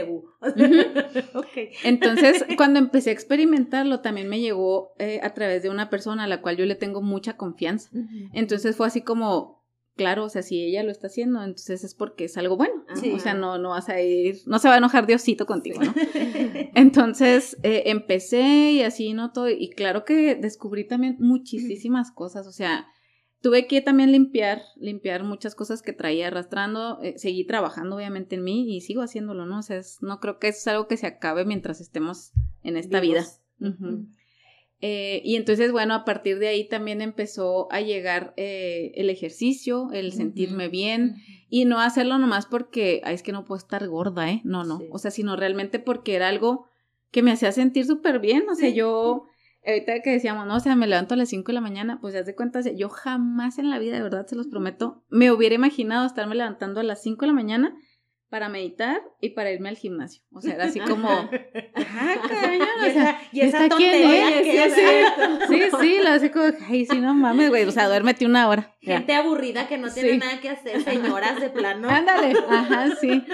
[1.84, 6.26] Entonces, cuando empecé a experimentarlo, también me llegó eh, a través de una persona a
[6.26, 7.90] la cual yo le tengo mucha confianza.
[8.32, 9.57] Entonces fue así como
[9.98, 12.84] claro, o sea, si ella lo está haciendo, entonces es porque es algo bueno.
[12.88, 15.92] O sea, no, no vas a ir, no se va a enojar Diosito contigo, ¿no?
[16.74, 22.86] entonces eh, empecé y así noto, y claro que descubrí también muchísimas cosas, o sea,
[23.42, 28.44] tuve que también limpiar, limpiar muchas cosas que traía arrastrando, eh, seguí trabajando obviamente en
[28.44, 29.58] mí y sigo haciéndolo, ¿no?
[29.58, 32.32] O sea, no creo que eso es algo que se acabe mientras estemos
[32.62, 33.24] en esta vida.
[34.80, 39.90] Eh, y entonces, bueno, a partir de ahí también empezó a llegar eh, el ejercicio,
[39.92, 41.16] el sentirme bien
[41.48, 44.40] y no hacerlo nomás porque, ay, es que no puedo estar gorda, ¿eh?
[44.44, 44.80] No, no.
[44.92, 46.66] O sea, sino realmente porque era algo
[47.10, 48.48] que me hacía sentir súper bien.
[48.48, 49.24] O sea, yo,
[49.66, 52.14] ahorita que decíamos, no, o sea, me levanto a las 5 de la mañana, pues
[52.14, 55.56] ya de cuenta, yo jamás en la vida, de verdad, se los prometo, me hubiera
[55.56, 57.76] imaginado estarme levantando a las 5 de la mañana
[58.28, 60.22] para meditar y para irme al gimnasio.
[60.32, 64.82] O sea, era así como, ah, o sea, y esa, tontería que sí,
[65.48, 68.76] sí, sí, lo así como, ay, sí, no mames, güey, o sea, duérmete una hora.
[68.80, 71.88] Gente aburrida que no tiene nada que hacer, señoras de plano.
[71.90, 73.24] Ándale, ajá, sí.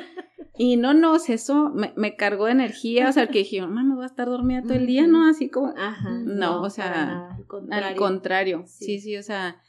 [0.57, 4.04] Y no, no, eso me, me cargó de energía, o sea, que dije, mamá, voy
[4.04, 5.28] a estar dormida todo el día, ¿no?
[5.28, 8.64] Así como, ajá, no, o sea, al contrario, al contrario.
[8.66, 9.61] sí, sí, o sea,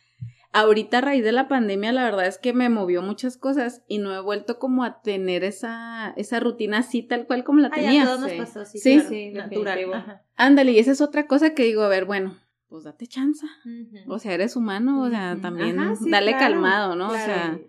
[0.55, 3.97] ahorita a raíz de la pandemia, la verdad es que me movió muchas cosas y
[3.97, 8.05] no he vuelto como a tener esa, esa rutina así tal cual como la tenía.
[8.05, 10.21] nos pasó sí, sí, natural.
[10.37, 12.37] Ándale, y esa es otra cosa que digo, a ver, bueno,
[12.69, 13.45] pues date chance.
[14.07, 15.77] O sea, eres humano, o sea, también
[16.09, 17.09] dale calmado, ¿no?
[17.09, 17.59] O sea,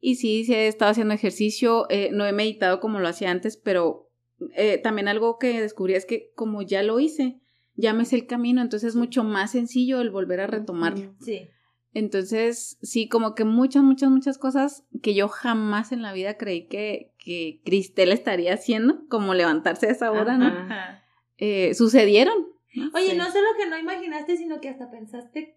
[0.00, 3.56] y sí, sí he estado haciendo ejercicio, eh, no he meditado como lo hacía antes,
[3.56, 4.10] pero
[4.56, 7.38] eh, también algo que descubrí es que como ya lo hice,
[7.76, 11.14] ya me sé el camino, entonces es mucho más sencillo el volver a retomarlo.
[11.20, 11.48] Sí.
[11.94, 16.66] Entonces, sí, como que muchas, muchas, muchas cosas que yo jamás en la vida creí
[16.66, 20.52] que, que Cristel estaría haciendo, como levantarse a esa hora, ¿no?
[21.38, 22.34] Eh, sucedieron.
[22.94, 25.56] Oye, no sé lo que no imaginaste, sino que hasta pensaste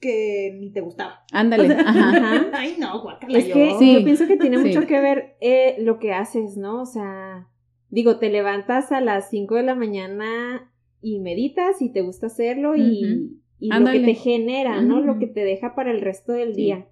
[0.00, 1.24] que ni te gustaba.
[1.32, 1.74] Ándale.
[1.74, 2.50] Ajá.
[2.52, 3.38] Ay, no, guacala.
[3.38, 6.82] Es que sí, yo pienso que tiene mucho que ver eh, lo que haces, ¿no?
[6.82, 7.48] O sea,
[7.88, 12.74] digo, te levantas a las 5 de la mañana y meditas y te gusta hacerlo
[12.74, 15.00] y y lo que te genera, ¿no?
[15.00, 16.86] Lo que te deja para el resto del día.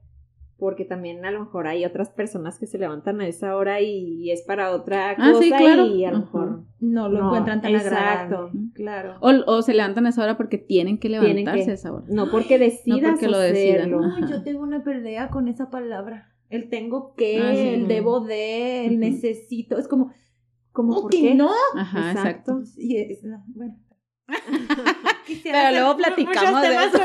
[0.58, 4.30] Porque también a lo mejor hay otras personas que se levantan a esa hora y,
[4.30, 9.16] es para otra ah, cosa y a lo mejor no lo encuentran tan exacto, Claro.
[9.20, 12.06] O, se levantan a esa hora porque tienen que levantarse a esa hora.
[12.08, 13.90] No porque decidas no porque lo decidan.
[14.30, 16.32] yo tengo una pelea con esa palabra.
[16.48, 19.76] El tengo que, ah, el debo de, el necesito.
[19.76, 20.12] Es como,
[20.72, 21.34] como ¿por qué?
[21.34, 21.50] no?
[21.74, 22.62] Ajá, exacto.
[22.78, 23.76] Y es, bueno.
[25.42, 26.98] pero luego platicamos de eso.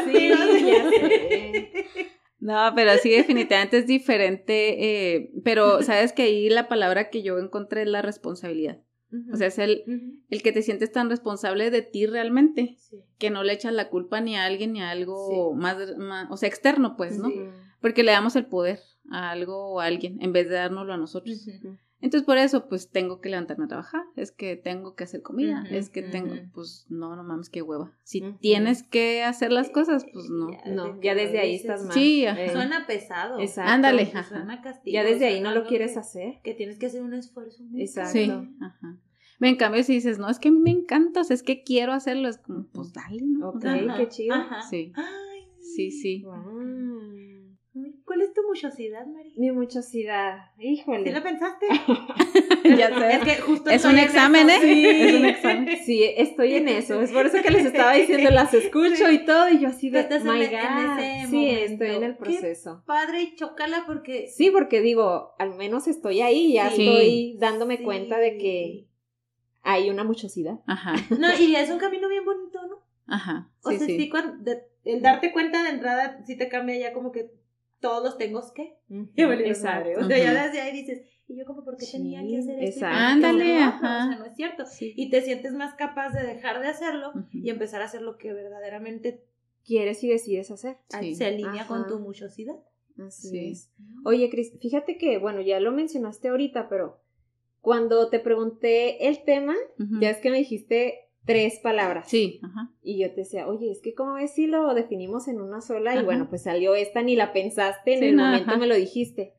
[2.41, 5.13] No, pero sí, definitivamente es diferente.
[5.13, 8.81] Eh, pero sabes que ahí la palabra que yo encontré es la responsabilidad.
[9.31, 9.83] O sea, es el,
[10.29, 12.77] el que te sientes tan responsable de ti realmente,
[13.19, 15.77] que no le echas la culpa ni a alguien ni a algo más,
[16.29, 17.29] o sea, externo, pues, ¿no?
[17.79, 18.79] Porque le damos el poder
[19.11, 21.45] a algo o a alguien en vez de dárnoslo a nosotros.
[22.01, 25.63] Entonces por eso pues tengo que levantarme a trabajar, es que tengo que hacer comida,
[25.69, 27.93] es que tengo, pues no, no mames, qué hueva.
[28.03, 30.49] Si tienes que hacer las cosas, pues no.
[30.65, 31.93] no, ya desde ahí estás mal.
[31.93, 33.39] Sí, suena pesado.
[33.39, 33.71] Exacto.
[33.71, 34.11] Ándale.
[34.27, 34.93] Suena castigo.
[34.93, 36.39] Ya desde ahí no lo quieres hacer.
[36.43, 37.63] Que tienes que hacer un esfuerzo.
[37.75, 38.11] Exacto.
[38.11, 38.31] Sí.
[38.61, 38.97] Ajá.
[39.39, 42.29] En cambio, si dices, no, es que me encanta, o sea, es que quiero hacerlo,
[42.29, 43.49] es como, pues dale, ¿no?
[43.49, 43.63] Ok,
[43.97, 44.35] qué chido.
[44.69, 44.93] Sí.
[45.59, 46.23] Sí, sí.
[48.11, 49.31] ¿Cuál es tu muchosidad, Mari?
[49.37, 51.05] Mi muchosidad, híjole.
[51.05, 51.65] ¿Sí lo pensaste?
[52.77, 53.13] ya sé.
[53.13, 54.57] Es que justo es un examen, ¿eh?
[54.59, 54.85] Sí.
[54.85, 55.77] Es un examen.
[55.85, 57.01] Sí, estoy en eso.
[57.01, 60.01] Es por eso que les estaba diciendo, las escucho y todo, y yo así de,
[60.01, 62.81] estás my en, sí, estoy en el proceso.
[62.81, 64.27] Qué padre y chocala porque...
[64.27, 68.89] Sí, porque digo, al menos estoy ahí, ya estoy dándome cuenta de que
[69.61, 70.59] hay una muchosidad.
[70.67, 70.95] Ajá.
[71.17, 72.83] No, y es un camino bien bonito, ¿no?
[73.07, 73.49] Ajá.
[73.63, 74.51] O sea, sí, cuando,
[74.83, 77.39] el darte cuenta de entrada sí te cambia ya como que
[77.81, 78.77] todos los tengo que.
[79.15, 79.99] Exacto.
[79.99, 82.85] O sea, ya desde ahí dices, y yo como, ¿por qué tenía que hacer esto?
[82.85, 84.05] Ándale, ajá.
[84.05, 84.63] O sea, no es cierto.
[84.79, 88.31] Y te sientes más capaz de dejar de hacerlo y empezar a hacer lo que
[88.31, 89.25] verdaderamente
[89.65, 90.77] quieres y decides hacer.
[90.89, 92.55] Se alinea con tu muchosidad.
[92.97, 93.71] Así es.
[94.05, 97.01] Oye, Cris, fíjate que, bueno, ya lo mencionaste ahorita, pero
[97.61, 99.55] cuando te pregunté el tema,
[99.99, 102.09] ya es que me dijiste tres palabras.
[102.09, 102.70] Sí, ajá.
[102.83, 105.95] Y yo te decía, oye, es que como ves si lo definimos en una sola
[105.95, 109.35] y bueno, pues salió esta, ni la pensaste, en el momento me lo dijiste.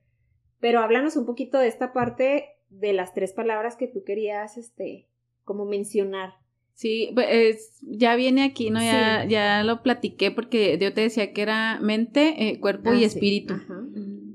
[0.61, 5.09] Pero háblanos un poquito de esta parte de las tres palabras que tú querías, este,
[5.45, 6.35] como mencionar.
[6.75, 8.81] Sí, pues ya viene aquí, ¿no?
[8.81, 13.07] Ya, ya lo platiqué porque yo te decía que era mente, eh, cuerpo y ah,
[13.07, 13.55] espíritu.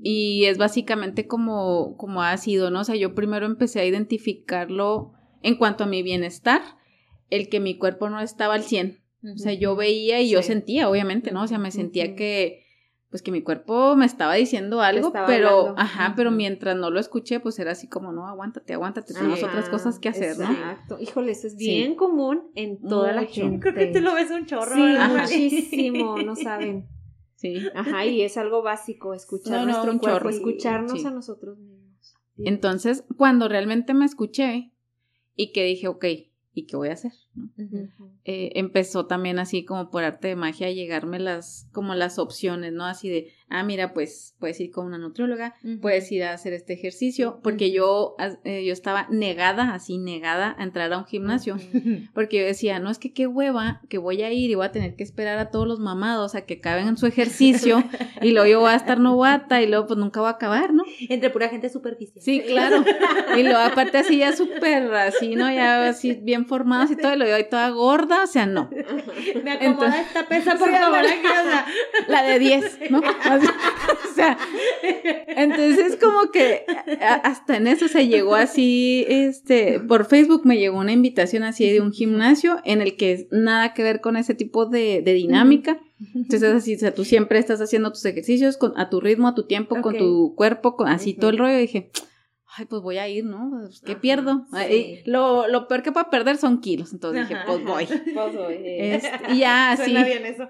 [0.02, 2.80] Y es básicamente como, como ha sido, ¿no?
[2.80, 6.62] O sea, yo primero empecé a identificarlo en cuanto a mi bienestar,
[7.30, 9.00] el que mi cuerpo no estaba al 100.
[9.34, 11.42] O sea, yo veía y yo sentía, obviamente, ¿no?
[11.42, 12.64] O sea, me sentía que
[13.10, 17.40] pues que mi cuerpo me estaba diciendo algo, pero, ajá, pero mientras no lo escuché,
[17.40, 20.50] pues era así como, no, aguántate, aguántate, tenemos otras cosas que hacer, ¿no?
[20.50, 23.60] Exacto, híjole, eso es bien común en toda la gente.
[23.60, 26.86] Creo que tú lo ves un chorro, sí, muchísimo, no saben.
[27.36, 27.66] Sí.
[27.74, 32.14] Ajá, y es algo básico, escuchar nuestro cuerpo, escucharnos a nosotros mismos.
[32.36, 34.72] Entonces, cuando realmente me escuché
[35.34, 36.04] y que dije, ok,
[36.58, 37.12] ¿y qué voy a hacer?
[38.24, 42.72] Eh, empezó también así como por arte de magia a llegarme las, como las opciones,
[42.72, 42.84] ¿no?
[42.84, 46.74] Así de, ah, mira, pues puedes ir con una nutrióloga, puedes ir a hacer este
[46.74, 51.56] ejercicio, porque yo, eh, yo estaba negada, así negada a entrar a un gimnasio,
[52.14, 54.72] porque yo decía, no es que qué hueva, que voy a ir y voy a
[54.72, 57.82] tener que esperar a todos los mamados a que acaben su ejercicio
[58.22, 60.84] y luego yo voy a estar novata y luego pues nunca voy a acabar, ¿no?
[61.08, 62.22] Entre pura gente superficial.
[62.22, 62.84] Sí, claro.
[63.36, 65.50] Y luego aparte así ya súper así, ¿no?
[65.50, 68.70] Ya así bien formados y todo, y lo digo toda gorda, o sea, no.
[69.42, 71.00] Me acomoda esta pesa, por favor,
[72.08, 73.00] la de 10, ¿no?
[74.10, 74.38] o sea,
[75.28, 76.64] entonces como que
[77.00, 81.80] hasta en eso se llegó así, este, por Facebook me llegó una invitación así de
[81.80, 85.80] un gimnasio en el que nada que ver con ese tipo de, dinámica.
[86.14, 89.34] Entonces así, o sea, tú siempre estás haciendo tus ejercicios con, a tu ritmo, a
[89.34, 91.58] tu tiempo, con tu cuerpo, con, así todo el rollo.
[91.58, 91.90] Y dije,
[92.58, 93.50] ay, pues voy a ir, ¿no?
[93.50, 94.46] Pues, ¿Qué pierdo?
[95.04, 96.92] lo, lo, peor que puedo perder son kilos.
[96.92, 97.86] Entonces dije, pues voy.
[98.14, 98.56] Pues voy.
[98.64, 99.84] Este, y ya, sí.
[99.84, 100.48] Suena bien eso.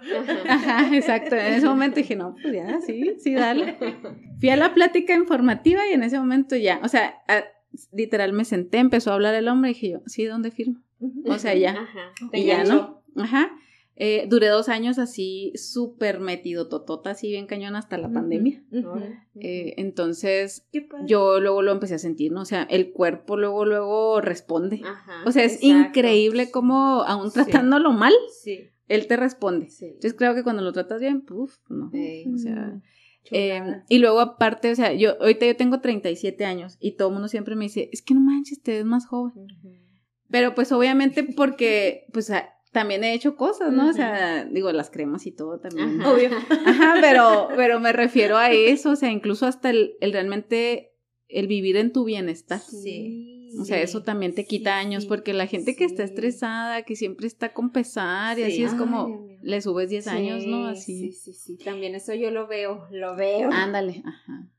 [0.48, 1.36] Ajá, exacto.
[1.36, 3.76] En ese momento dije, no, pues ya, sí, sí, dale.
[4.40, 7.22] Fui a la plática informativa y en ese momento ya, o sea,
[7.92, 10.80] literal me senté, empezó a hablar el hombre y dije yo, sí, ¿dónde firmo?
[11.26, 11.72] O sea, ya.
[11.72, 12.12] Ajá.
[12.32, 13.02] Y ya, ¿no?
[13.16, 13.50] Ajá.
[14.00, 18.62] Eh, duré dos años así súper metido, totota, así bien cañón hasta la pandemia.
[19.34, 20.68] Eh, entonces,
[21.04, 22.42] yo luego lo empecé a sentir, ¿no?
[22.42, 24.82] O sea, el cuerpo luego, luego responde.
[25.26, 28.12] o sea, es increíble cómo, aún tratándolo mal,
[28.86, 29.66] él te responde.
[29.80, 31.90] Entonces, creo que cuando lo tratas bien, puf, no.
[32.34, 32.80] O sea...
[33.30, 37.14] Em, y luego aparte, o sea, yo ahorita yo tengo 37 años y todo el
[37.14, 39.34] mundo siempre me dice, es que no manches, te ves más joven.
[40.30, 42.32] Pero pues obviamente porque, pues
[42.72, 43.88] también he hecho cosas, ¿no?
[43.88, 46.00] O sea, digo, las cremas y todo también.
[46.02, 46.30] Obvio.
[46.66, 50.92] Ajá, pero, pero me refiero a eso, o sea, incluso hasta el, el realmente,
[51.28, 52.60] el vivir en tu bienestar.
[52.60, 53.34] Sí.
[53.58, 57.26] O sea, eso también te quita años, porque la gente que está estresada, que siempre
[57.26, 60.66] está con pesar, y así es como, le subes 10 años, ¿no?
[60.66, 61.12] Así.
[61.12, 63.50] Sí, sí, sí, también eso yo lo veo, lo veo.
[63.50, 64.50] Ándale, ajá.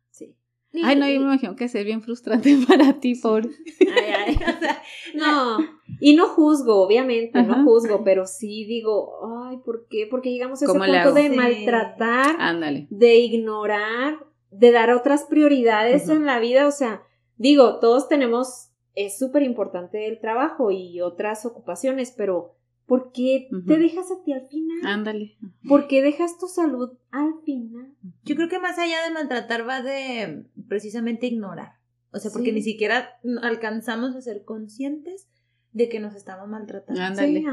[0.84, 4.60] Ay, no, yo me imagino que es bien frustrante para ti, por Ay, ay, o
[4.60, 4.82] sea,
[5.16, 5.58] no,
[6.00, 10.08] y no juzgo, obviamente, no juzgo, pero sí digo, ay, ¿por qué?
[10.10, 12.88] Porque llegamos a ese punto de maltratar, Ándale.
[12.92, 14.20] de ignorar,
[14.52, 17.04] de dar otras prioridades en la vida, o sea,
[17.38, 22.59] digo, todos tenemos, es súper importante el trabajo y otras ocupaciones, pero
[22.90, 24.80] ¿Por qué te dejas a ti al final?
[24.84, 25.38] Ándale.
[25.68, 27.94] ¿Por qué dejas tu salud al final?
[28.26, 31.74] Yo creo que más allá de maltratar va de precisamente ignorar.
[32.12, 35.30] O sea, porque ni siquiera alcanzamos a ser conscientes
[35.72, 37.00] de que nos estamos maltratando.
[37.00, 37.46] Ándale.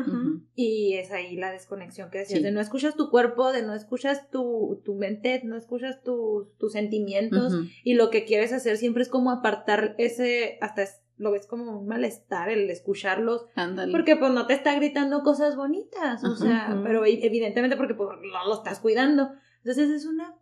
[0.54, 4.30] Y es ahí la desconexión que decías, de no escuchas tu cuerpo, de no escuchas
[4.30, 7.52] tu, tu mente, no escuchas tus sentimientos
[7.84, 10.86] y lo que quieres hacer siempre es como apartar ese, hasta
[11.18, 13.46] lo ves como un malestar el escucharlos.
[13.90, 18.46] Porque pues no te está gritando cosas bonitas, o sea, pero evidentemente porque pues, no
[18.46, 19.30] lo estás cuidando.
[19.58, 20.34] Entonces es una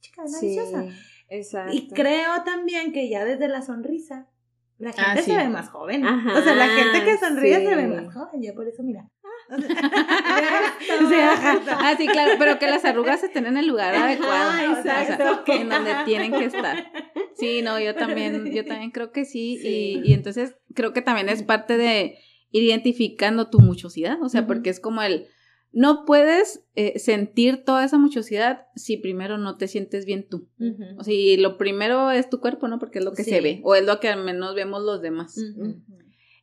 [0.00, 0.84] chica deliciosa.
[1.28, 1.74] exacto.
[1.74, 4.28] Y creo también que ya desde la sonrisa
[4.78, 6.06] la ah, gente se ve más joven.
[6.06, 9.08] o sea, la gente que sonríe se ve más joven, ya por eso mira.
[11.70, 14.76] Ah, sí, claro, pero que las arrugas estén en el lugar adecuado.
[14.76, 15.52] exacto.
[15.52, 16.92] en donde tienen que estar.
[17.34, 21.28] Sí, no, yo también, yo también creo que sí, Y, y, entonces creo que también
[21.28, 22.18] es parte de
[22.50, 25.26] ir identificando tu muchosidad, o sea, porque es como el,
[25.72, 30.48] no puedes eh, sentir toda esa muchosidad si primero no te sientes bien tú.
[30.96, 32.78] O sea, y lo primero es tu cuerpo, ¿no?
[32.78, 35.36] Porque es lo que se ve, o es lo que al menos vemos los demás.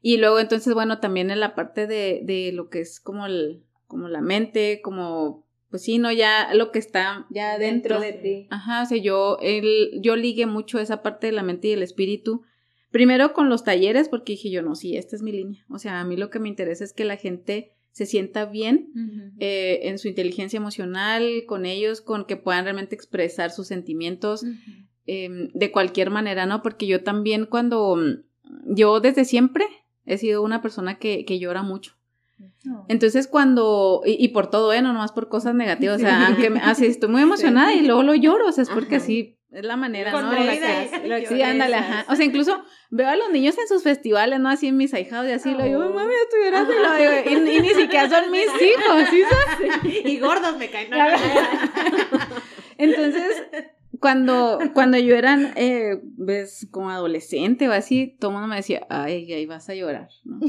[0.07, 3.63] Y luego entonces, bueno, también en la parte de, de lo que es como el,
[3.87, 8.47] como la mente, como pues sí, no, ya lo que está ya dentro, de ti.
[8.51, 11.81] Ajá, o sea, yo, el, yo ligué mucho esa parte de la mente y el
[11.81, 12.43] espíritu,
[12.91, 15.65] primero con los talleres, porque dije yo, no, sí, esta es mi línea.
[15.71, 18.91] O sea, a mí lo que me interesa es que la gente se sienta bien
[19.39, 24.45] eh, en su inteligencia emocional, con ellos, con que puedan realmente expresar sus sentimientos
[25.07, 26.61] em, de cualquier manera, ¿no?
[26.61, 27.97] Porque yo también cuando,
[28.67, 29.65] yo desde siempre
[30.05, 31.95] he sido una persona que, que llora mucho.
[32.87, 34.81] Entonces cuando, y, por todo, ¿eh?
[34.81, 38.13] No nomás por cosas negativas, o sea, aunque así estoy muy emocionada y luego lo
[38.13, 40.33] lloro, o sea, es porque así es la manera, ¿no?
[40.33, 42.05] La sí, ándale, ajá.
[42.09, 44.49] O sea, incluso veo a los niños en sus festivales, ¿no?
[44.49, 47.61] Así en mis ahijados y así, lo digo, mami, estoy llorando, y, lo digo, y,
[47.61, 50.05] ni siquiera son mis hijos, ¿sí sabes?
[50.05, 50.89] Y gordos me caen.
[52.77, 53.43] Entonces,
[53.99, 58.85] cuando, cuando yo era, eh, ves, como adolescente o así, todo el mundo me decía,
[58.89, 60.39] ay, ahí vas a llorar, ¿no?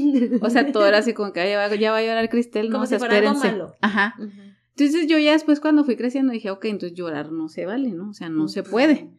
[0.41, 2.73] O sea, todo era así como que ya va, ya va a llorar Cristel, no,
[2.73, 3.75] como si fuera algo malo.
[3.81, 4.15] Ajá.
[4.75, 8.09] Entonces yo ya después cuando fui creciendo dije, ok, entonces llorar no se vale, ¿no?
[8.09, 9.11] O sea, no se puede.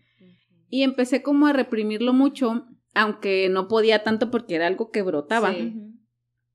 [0.71, 5.55] Y empecé como a reprimirlo mucho, aunque no podía tanto porque era algo que brotaba.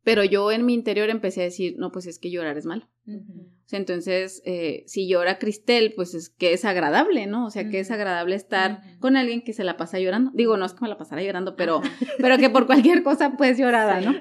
[0.03, 2.89] Pero yo en mi interior empecé a decir, no, pues es que llorar es malo.
[3.07, 7.45] O sea, entonces, eh, si llora Cristel, pues es que es agradable, ¿no?
[7.45, 10.31] O sea, que es agradable estar con alguien que se la pasa llorando.
[10.33, 11.81] Digo, no es que me la pasara llorando, pero,
[12.19, 14.13] pero que por cualquier cosa, pues llorada, ¿no?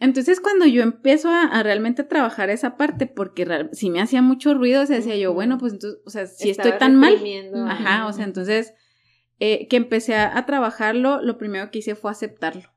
[0.00, 4.86] Entonces, cuando yo empiezo a, realmente trabajar esa parte, porque si me hacía mucho ruido,
[4.86, 7.18] se decía yo, bueno, pues entonces, o sea, si estoy tan mal,
[7.66, 8.74] ajá, o sea, entonces,
[9.40, 12.70] eh, que empecé a, trabajarlo, lo primero que hice fue aceptarlo.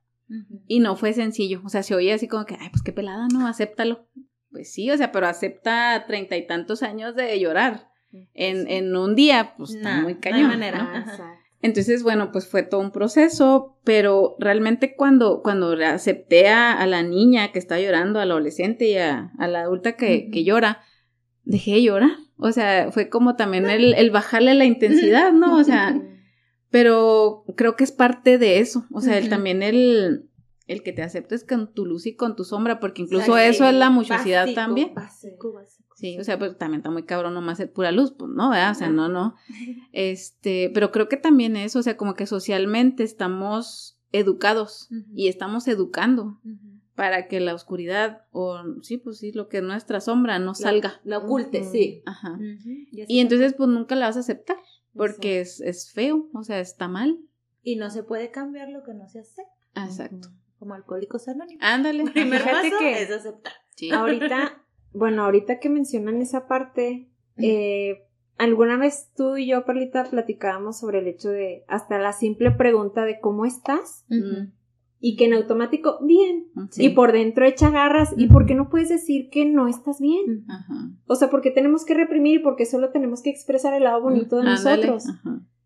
[0.67, 3.27] Y no fue sencillo, o sea, se oía así como que, ay, pues qué pelada,
[3.31, 4.07] no, acéptalo.
[4.49, 7.89] Pues sí, o sea, pero acepta treinta y tantos años de llorar
[8.33, 10.47] en, en un día, pues está muy cañón.
[10.47, 11.05] manera.
[11.61, 17.51] Entonces, bueno, pues fue todo un proceso, pero realmente cuando, cuando acepté a, la niña
[17.51, 20.81] que está llorando, al adolescente y a, la adulta que, que, llora,
[21.43, 22.11] dejé de llorar.
[22.37, 25.57] O sea, fue como también el, el bajarle la intensidad, ¿no?
[25.57, 26.01] O sea,
[26.71, 28.85] pero creo que es parte de eso.
[28.91, 30.29] O sea, el, también el,
[30.67, 33.75] el que te aceptes con tu luz y con tu sombra, porque incluso eso es
[33.75, 34.93] la muchosidad también.
[35.95, 38.71] Sí, o sea, pues también está muy cabrón nomás ser pura luz, pues no, ¿verdad?
[38.71, 39.35] O sea, no, no.
[39.91, 45.67] Este, pero creo que también es, o sea, como que socialmente estamos educados y estamos
[45.67, 46.39] educando
[46.95, 51.01] para que la oscuridad, o sí, pues sí, lo que es nuestra sombra no salga.
[51.03, 52.01] La oculte, sí.
[52.05, 52.37] Ajá.
[52.91, 54.57] Y, entonces, pues nunca la vas a aceptar,
[54.95, 57.19] porque es, es feo, o sea, está mal.
[57.63, 59.51] Y no se puede cambiar lo que no se acepta.
[59.75, 60.29] Exacto.
[60.59, 61.63] Como alcohólicos anónimos.
[61.63, 62.03] Ándale.
[62.11, 63.53] Primer paso que es aceptar.
[63.75, 63.91] Sí.
[63.91, 64.63] Ahorita
[64.93, 70.99] bueno, ahorita que mencionan esa parte, eh, alguna vez tú y yo, Perlita, platicábamos sobre
[70.99, 74.05] el hecho de hasta la simple pregunta de cómo estás
[75.03, 76.47] y que en automático, bien,
[76.77, 80.45] y por dentro echa garras y por qué no puedes decir que no estás bien.
[81.07, 84.37] O sea, porque tenemos que reprimir y porque solo tenemos que expresar el lado bonito
[84.37, 85.05] de nosotros.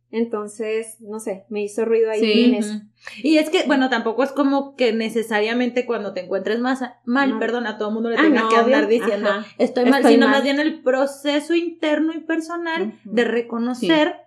[0.09, 2.81] Entonces, no sé, me hizo ruido ahí en eso.
[3.21, 7.67] Y es que, bueno, tampoco es como que necesariamente cuando te encuentres más mal, perdón,
[7.67, 10.61] a todo el mundo le ah, tenga que andar diciendo estoy mal, sino más bien
[10.61, 14.24] el proceso interno y personal de reconocer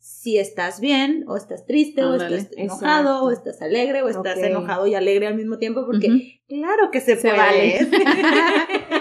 [0.00, 4.86] si estás bien, o estás triste, o estás enojado, o estás alegre, o estás enojado
[4.86, 7.36] y alegre al mismo tiempo, porque claro que se, puede.
[7.36, 7.78] Vale.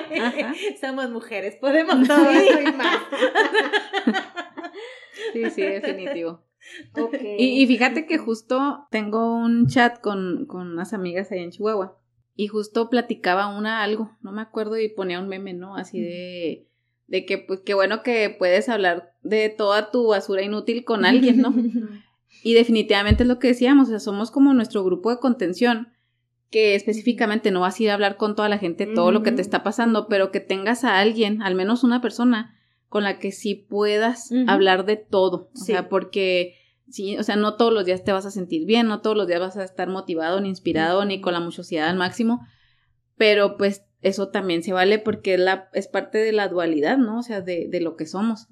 [0.81, 2.97] Somos mujeres, podemos todo eso y más.
[5.33, 6.43] Sí, sí, definitivo.
[7.37, 11.97] Y, fíjate que justo tengo un chat con, con unas amigas allá en Chihuahua
[12.35, 15.75] y justo platicaba una algo, no me acuerdo, y ponía un meme, ¿no?
[15.75, 16.68] Así de,
[17.09, 21.41] de que, pues, qué bueno que puedes hablar de toda tu basura inútil con alguien,
[21.41, 21.53] ¿no?
[22.43, 25.89] y definitivamente es lo que decíamos, o sea, somos como nuestro grupo de contención,
[26.51, 29.31] que específicamente no vas a ir a hablar con toda la gente todo lo que
[29.31, 32.55] te está pasando, pero que tengas a alguien, al menos una persona,
[32.87, 35.51] con la que sí puedas hablar de todo.
[35.53, 36.55] O sea, porque
[36.89, 39.27] sí, o sea, no todos los días te vas a sentir bien, no todos los
[39.27, 42.41] días vas a estar motivado, ni inspirado, ni con la muchosidad al máximo.
[43.15, 47.19] Pero pues eso también se vale porque es, la, es parte de la dualidad, ¿no?
[47.19, 48.47] O sea, de, de lo que somos.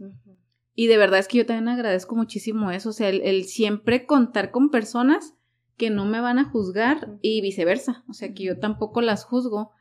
[0.76, 4.52] Y de verdad es que yo también agradezco muchísimo eso, o sea, el, siempre contar
[4.52, 5.34] con personas
[5.76, 9.72] que no me van a juzgar y viceversa, o sea, que yo tampoco las juzgo,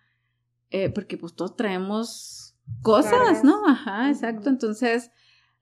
[0.70, 3.66] eh, porque pues todos traemos cosas, ¿no?
[3.68, 4.48] Ajá, exacto.
[4.48, 5.10] Entonces,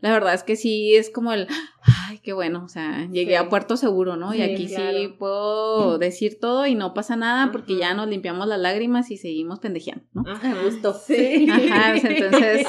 [0.05, 1.49] la verdad es que sí es como el,
[1.81, 4.35] ay, qué bueno, o sea, llegué a puerto seguro, ¿no?
[4.35, 8.61] y aquí sí puedo decir todo y no pasa nada porque ya nos limpiamos las
[8.61, 10.25] lágrimas y seguimos pendejeando, ¿no?
[10.31, 10.93] Ajá, gusto.
[10.93, 11.49] Sí.
[11.51, 12.67] Ajá, entonces,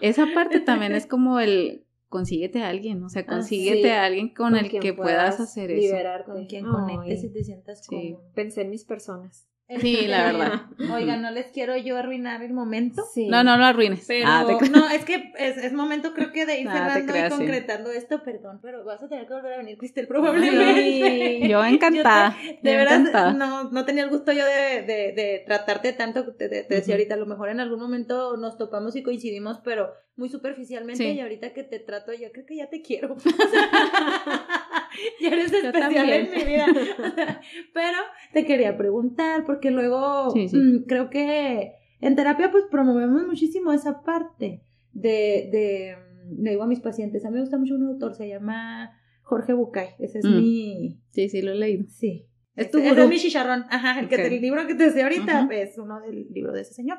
[0.00, 4.56] esa parte también es como el, consíguete a alguien, o sea, consíguete a alguien con,
[4.56, 6.32] el que puedas hacer liberar, eso.
[6.32, 8.16] Con quien conectes y te sientas sí.
[8.34, 9.49] Pensé en mis personas.
[9.80, 10.62] Sí, la verdad.
[10.92, 13.04] Oigan, no les quiero yo arruinar el momento.
[13.12, 13.28] Sí.
[13.28, 14.04] No, no lo arruines.
[14.06, 17.92] Pero ah, no, es que es, es, momento creo que de ir cerrando y concretando
[17.92, 21.48] esto, perdón, pero vas a tener que volver a venir, Cristel, probablemente.
[21.48, 22.36] yo encantada.
[22.62, 26.94] de verdad, no, no tenía el gusto yo de, de, de tratarte tanto, te, decía
[26.94, 31.20] ahorita, a lo mejor en algún momento nos topamos y coincidimos, pero muy superficialmente y
[31.20, 33.16] ahorita que te trato, yo creo que ya te quiero.
[35.20, 36.66] ya eres especial en mi vida.
[37.74, 37.98] pero
[38.32, 44.62] te quería preguntar, porque luego mm, creo que en terapia pues promovemos muchísimo esa parte
[44.92, 48.14] de, de, mm, le digo a mis pacientes, a mí me gusta mucho un autor,
[48.14, 50.36] se llama Jorge Bucay, ese es mm.
[50.36, 51.00] mi...
[51.10, 51.84] Sí, sí, lo he leído.
[51.88, 52.26] Sí.
[52.56, 55.78] Es tu es mi chicharrón, ajá, el, que el libro que te decía ahorita es
[55.78, 56.98] uno del libro de ese señor.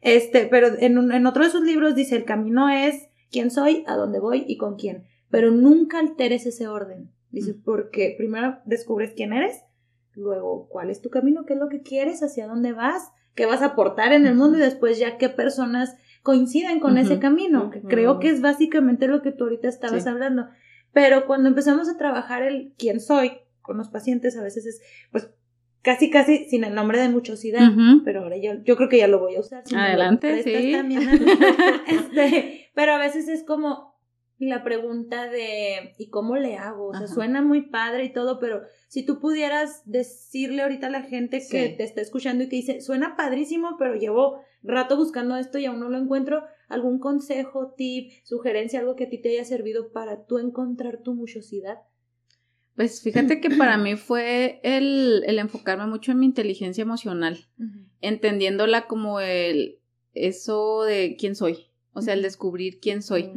[0.00, 3.96] Este, pero en, en otro de sus libros dice, el camino es quién soy, a
[3.96, 7.10] dónde voy y con quién, pero nunca alteres ese orden.
[7.32, 9.62] Dice, porque primero descubres quién eres,
[10.14, 13.62] luego cuál es tu camino, qué es lo que quieres, hacia dónde vas, qué vas
[13.62, 17.82] a aportar en el mundo y después ya qué personas coinciden con ese camino, que
[17.82, 20.46] creo que es básicamente lo que tú ahorita estabas hablando.
[20.92, 24.80] Pero cuando empezamos a trabajar el quién soy con los pacientes, a veces es,
[25.10, 25.30] pues,
[25.82, 27.72] casi, casi sin el nombre de muchosidad,
[28.04, 29.64] pero ahora yo, yo creo que ya lo voy a usar.
[29.74, 30.74] Adelante, sí.
[31.86, 33.91] este, pero a veces es como,
[34.38, 36.88] la pregunta de ¿y cómo le hago?
[36.88, 41.02] O sea, suena muy padre y todo, pero si tú pudieras decirle ahorita a la
[41.02, 45.58] gente que te está escuchando y que dice, suena padrísimo, pero llevo rato buscando esto
[45.58, 49.44] y aún no lo encuentro, algún consejo, tip, sugerencia, algo que a ti te haya
[49.44, 51.78] servido para tú encontrar tu muchosidad.
[52.74, 57.46] Pues fíjate que para mí fue el, el enfocarme mucho en mi inteligencia emocional,
[58.00, 59.78] entendiéndola como el
[60.14, 63.30] eso de quién soy, o sea, el descubrir quién soy,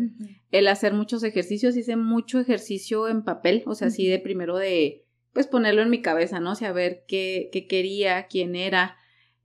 [0.52, 5.06] el hacer muchos ejercicios, hice mucho ejercicio en papel, o sea, así de primero de,
[5.34, 6.54] pues ponerlo en mi cabeza, ¿no?
[6.54, 8.96] O sea, ver qué, qué quería, quién era,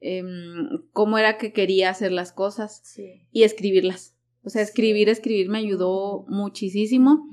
[0.01, 2.83] em, cómo era que quería hacer las cosas
[3.33, 4.17] y escribirlas.
[4.43, 7.29] O sea, escribir, escribir me ayudó muchísimo.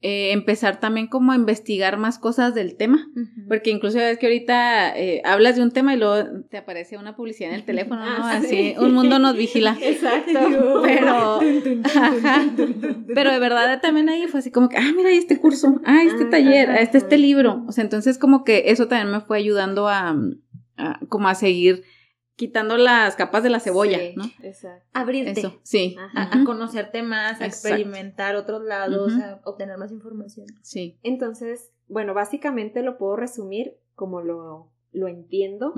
[0.00, 3.04] Eh, empezar también como a investigar más cosas del tema,
[3.48, 7.16] porque incluso ves que ahorita eh, hablas de un tema y luego te aparece una
[7.16, 8.24] publicidad en el teléfono, ¿no?
[8.24, 9.76] Ah, Así, un mundo nos vigila.
[9.82, 10.38] Exacto.
[10.84, 11.40] Pero,
[13.12, 16.26] pero de verdad también ahí fue así como que, ah, mira, este curso, ah, este
[16.26, 17.64] taller, ah, este, este libro.
[17.66, 20.16] O sea, entonces como que eso también me fue ayudando a,
[20.76, 21.82] a como a seguir
[22.38, 24.22] quitando las capas de la cebolla, ¿no?
[24.44, 24.88] Exacto.
[24.92, 25.40] Abrirte.
[25.40, 25.96] Eso, sí.
[26.14, 30.46] A, conocerte más, a experimentar otros lados, a obtener más información.
[30.62, 30.96] Sí.
[31.02, 35.74] Entonces, bueno, básicamente lo puedo resumir como lo, lo entiendo.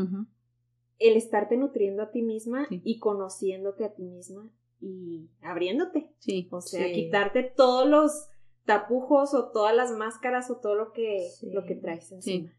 [0.99, 4.51] El estarte nutriendo a ti misma y conociéndote a ti misma
[4.83, 6.13] y abriéndote.
[6.19, 6.47] Sí.
[6.51, 8.29] O sea, quitarte todos los
[8.67, 12.53] tapujos o todas las máscaras o todo lo que, lo que traes encima.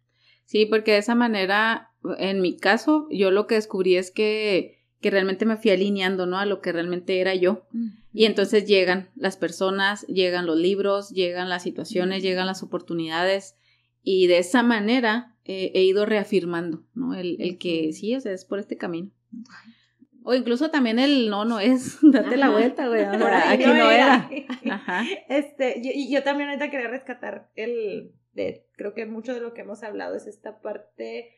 [0.52, 0.66] Sí.
[0.66, 5.46] Porque de esa manera, en mi caso, yo lo que descubrí es que, que realmente
[5.46, 6.38] me fui alineando, ¿no?
[6.38, 7.66] A lo que realmente era yo.
[8.12, 13.56] Y entonces llegan las personas, llegan los libros, llegan las situaciones, llegan las oportunidades.
[14.04, 17.16] Y de esa manera eh, he ido reafirmando, ¿no?
[17.16, 19.10] El, el que sí, o sea, es por este camino.
[20.24, 23.06] O incluso también el no, no es, date la vuelta, güey.
[23.06, 24.30] aquí no, era.
[24.70, 25.06] Ajá.
[25.30, 29.62] Este, y yo también ahorita quería rescatar el, de, creo que mucho de lo que
[29.62, 31.36] hemos hablado es esta parte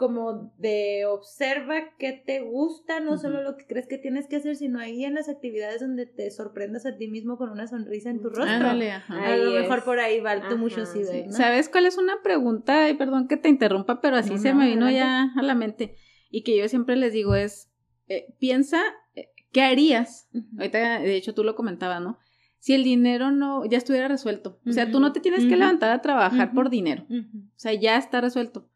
[0.00, 4.56] como de observa qué te gusta, no solo lo que crees que tienes que hacer,
[4.56, 8.22] sino ahí en las actividades donde te sorprendas a ti mismo con una sonrisa en
[8.22, 8.48] tu rostro.
[8.48, 11.32] A lo mejor por ahí va tu mucho ¿no?
[11.32, 12.84] ¿Sabes cuál es una pregunta?
[12.84, 15.96] Ay, perdón que te interrumpa, pero así se me vino ya a la mente.
[16.30, 17.70] Y que yo siempre les digo es,
[18.08, 18.82] eh, piensa,
[19.14, 20.30] eh, ¿qué harías?
[20.56, 22.18] Ahorita, de hecho, tú lo comentabas, ¿no?
[22.60, 24.60] Si el dinero no ya estuviera resuelto.
[24.66, 27.04] O sea, tú no te tienes que levantar a trabajar por dinero.
[27.10, 28.68] O sea, ya está resuelto.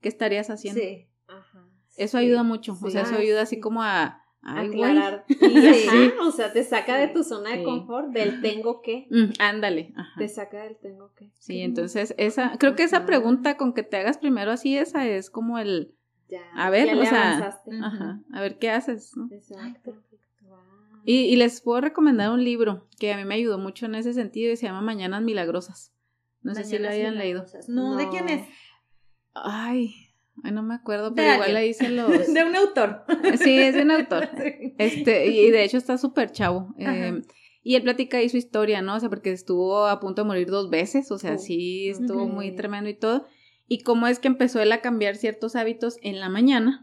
[0.00, 0.80] ¿Qué estarías haciendo?
[0.80, 1.06] Sí.
[1.26, 1.68] Ajá.
[1.96, 2.76] Eso ayuda mucho.
[2.80, 5.24] O sea, eso ayuda así como a, aclarar.
[5.28, 9.06] Sí, o sea, te saca de tu zona de confort, del tengo que.
[9.10, 9.92] Mm, ándale.
[10.16, 11.30] Te saca del tengo que.
[11.38, 15.28] Sí, entonces esa, creo que esa pregunta con que te hagas primero así, esa es
[15.28, 15.94] como el.
[16.28, 19.28] Ya, a ver, o sea, ajá, a ver qué haces, ¿no?
[19.32, 19.94] Exacto.
[21.04, 24.52] Y, les puedo recomendar un libro que a mí me ayudó mucho en ese sentido
[24.52, 25.92] y se llama Mañanas Milagrosas.
[26.42, 27.44] No sé si lo hayan leído.
[27.68, 28.46] No, ¿de quién es?
[29.34, 29.94] Ay,
[30.44, 32.32] no me acuerdo, pero igual le hice los...
[32.32, 33.04] De un autor.
[33.38, 34.28] Sí, es de un autor.
[34.78, 36.74] Este, y de hecho está súper chavo.
[36.78, 37.22] Eh,
[37.62, 38.94] y él platica ahí su historia, ¿no?
[38.94, 42.54] O sea, porque estuvo a punto de morir dos veces, o sea, sí, estuvo muy
[42.54, 43.26] tremendo y todo.
[43.66, 46.82] Y cómo es que empezó él a cambiar ciertos hábitos en la mañana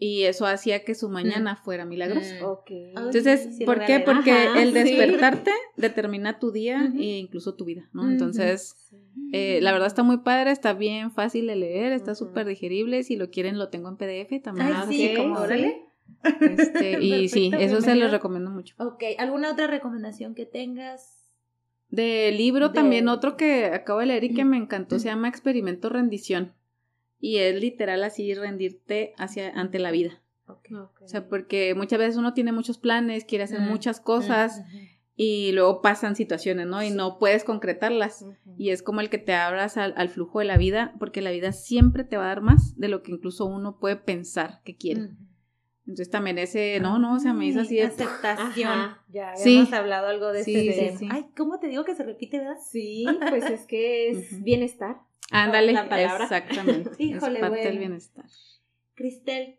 [0.00, 1.64] y eso hacía que su mañana Mm.
[1.64, 2.32] fuera milagroso.
[2.40, 2.44] Mm.
[2.44, 2.70] Ok.
[2.70, 3.98] Entonces, Sí, ¿por qué?
[4.00, 4.74] Porque Ajá, el sí.
[4.84, 8.08] despertarte determina tu día e incluso tu vida, ¿no?
[8.08, 8.76] Entonces,
[9.32, 12.26] eh, la verdad está muy padre, está bien fácil de leer, está Ujú.
[12.26, 13.02] súper digerible.
[13.02, 14.68] Si lo quieren, lo tengo en PDF también.
[14.72, 15.42] Ay, sí, como sí.
[15.42, 15.82] órale.
[16.40, 18.74] Este, y sí, eso se los recomiendo mucho.
[18.78, 21.24] Ok, ¿alguna otra recomendación que tengas?
[21.90, 25.28] De libro De- también otro que acabo de leer y que me encantó se llama
[25.28, 26.52] Experimento Rendición.
[27.20, 30.22] Y es literal así rendirte hacia ante la vida.
[30.46, 30.68] Ok.
[31.02, 34.62] O sea, porque muchas veces uno tiene muchos planes, quiere hacer Mm, muchas cosas
[35.16, 36.82] y luego pasan situaciones, ¿no?
[36.82, 38.24] Y no puedes concretarlas.
[38.56, 41.30] Y es como el que te abras al, al flujo de la vida, porque la
[41.32, 44.76] vida siempre te va a dar más de lo que incluso uno puede pensar que
[44.76, 45.10] quiere.
[45.86, 47.84] Entonces también ese, no, no, o sea, me hizo así de...
[47.84, 48.70] Aceptación.
[48.70, 49.04] Ajá.
[49.08, 49.56] Ya Sí.
[49.56, 50.98] habíamos hablado algo de Sí, este sí, tema.
[50.98, 51.08] sí.
[51.10, 52.58] Ay, ¿cómo te digo que se repite, verdad?
[52.70, 54.98] Sí, pues es que es bienestar.
[55.30, 56.90] Ándale, exactamente.
[56.98, 57.70] Híjole, es parte bueno.
[57.70, 58.24] del bienestar.
[58.94, 59.56] Cristel,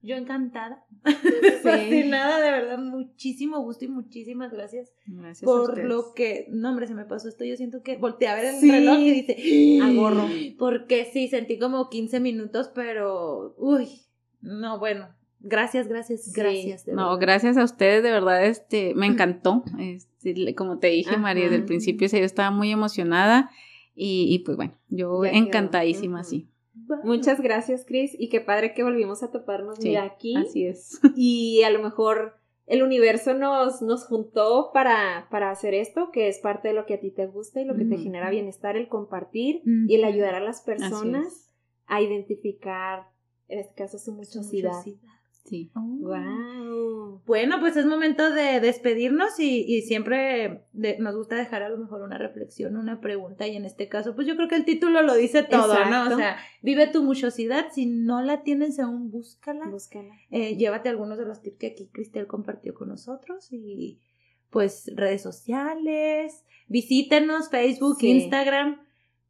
[0.00, 0.84] yo encantada.
[1.04, 1.12] Sí.
[1.62, 6.94] Fascinada, de verdad, muchísimo gusto y muchísimas gracias Gracias por lo que, no hombre, se
[6.94, 8.70] me pasó esto, yo siento que volteé a ver el Sí.
[8.70, 10.26] reloj y dice, A gorro.
[10.58, 13.88] Porque sí, sentí como 15 minutos, pero, uy,
[14.40, 15.08] no, bueno,
[15.40, 16.32] gracias, gracias, Sí.
[16.34, 16.84] gracias.
[16.86, 17.20] de No, verdad.
[17.20, 19.64] gracias a ustedes, de verdad, este, me encantó.
[19.78, 21.18] Este, como te dije, Ajá.
[21.18, 23.50] María, desde el principio o sea, yo estaba muy emocionada
[23.98, 26.48] y, y pues bueno, yo Ya encantadísima, sí.
[26.74, 27.02] Bueno.
[27.04, 30.36] Muchas gracias, Cris, y qué padre que volvimos a toparnos Sí, mira aquí.
[30.36, 31.00] Así es.
[31.16, 32.36] Y a lo mejor
[32.66, 36.94] el universo nos, nos juntó para, para hacer esto, que es parte de lo que
[36.94, 40.34] a ti te gusta y lo que te genera bienestar, el compartir y el ayudar
[40.34, 41.50] a las personas
[41.86, 43.08] a identificar,
[43.48, 44.84] en este caso, su Su muchosidad.
[45.48, 45.70] Sí.
[45.74, 45.80] Oh.
[45.80, 47.22] Wow.
[47.26, 51.76] Bueno, pues es momento de despedirnos y, y siempre de- nos gusta dejar a lo
[51.78, 55.02] mejor una reflexión, una pregunta y en este caso, pues yo creo que el título
[55.02, 56.14] lo dice todo, ¿no?
[56.14, 60.14] O sea, vive tu muchosidad, si no la tienes aún, búscala, Búscala.
[60.30, 64.00] Eh, llévate algunos de los tips que aquí Cristel compartió con nosotros y
[64.50, 68.10] pues redes sociales, visítenos, Facebook, Sí.
[68.10, 68.80] Instagram.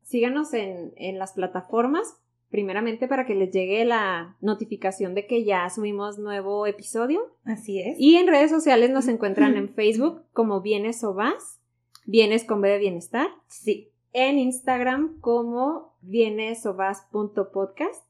[0.02, 2.14] Síganos en, en las plataformas,
[2.50, 7.20] primeramente para que les llegue la notificación de que ya subimos nuevo episodio.
[7.44, 7.96] Así es.
[7.98, 11.60] Y en redes sociales nos encuentran en Facebook como Bienes o Vas,
[12.06, 13.28] Bienes con B de Bienestar.
[13.46, 13.90] sí.
[14.14, 18.02] En Instagram como bienesobas.podcast.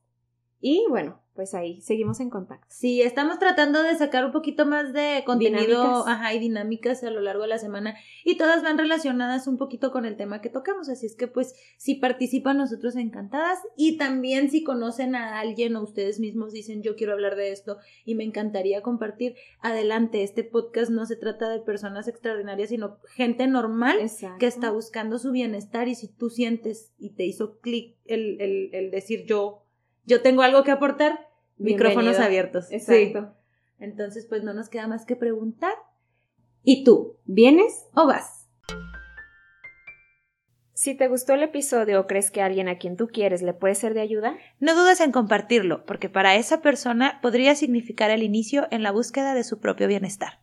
[0.61, 2.67] Y bueno, pues ahí seguimos en contacto.
[2.69, 6.09] Sí, estamos tratando de sacar un poquito más de contenido Dinámicas.
[6.09, 9.93] ajá, y dinámicas a lo largo de la semana y todas van relacionadas un poquito
[9.93, 14.51] con el tema que tocamos, así es que pues si participan nosotros encantadas y también
[14.51, 18.25] si conocen a alguien o ustedes mismos dicen yo quiero hablar de esto y me
[18.25, 24.39] encantaría compartir, adelante, este podcast no se trata de personas extraordinarias, sino gente normal Exacto.
[24.41, 28.71] que está buscando su bienestar y si tú sientes y te hizo clic el, el,
[28.75, 29.63] el decir yo,
[30.05, 31.28] yo tengo algo que aportar,
[31.59, 32.71] micrófonos abiertos.
[32.71, 33.21] Exacto.
[33.21, 33.85] Sí.
[33.85, 35.75] Entonces, pues no nos queda más que preguntar.
[36.63, 37.17] ¿Y tú?
[37.25, 37.87] ¿Vienes?
[37.95, 38.49] ¿O vas?
[40.75, 43.75] Si te gustó el episodio o crees que alguien a quien tú quieres le puede
[43.75, 48.69] ser de ayuda, No dudes en compartirlo, porque para esa persona podría significar el inicio
[48.71, 50.39] en la búsqueda de su propio bienestar.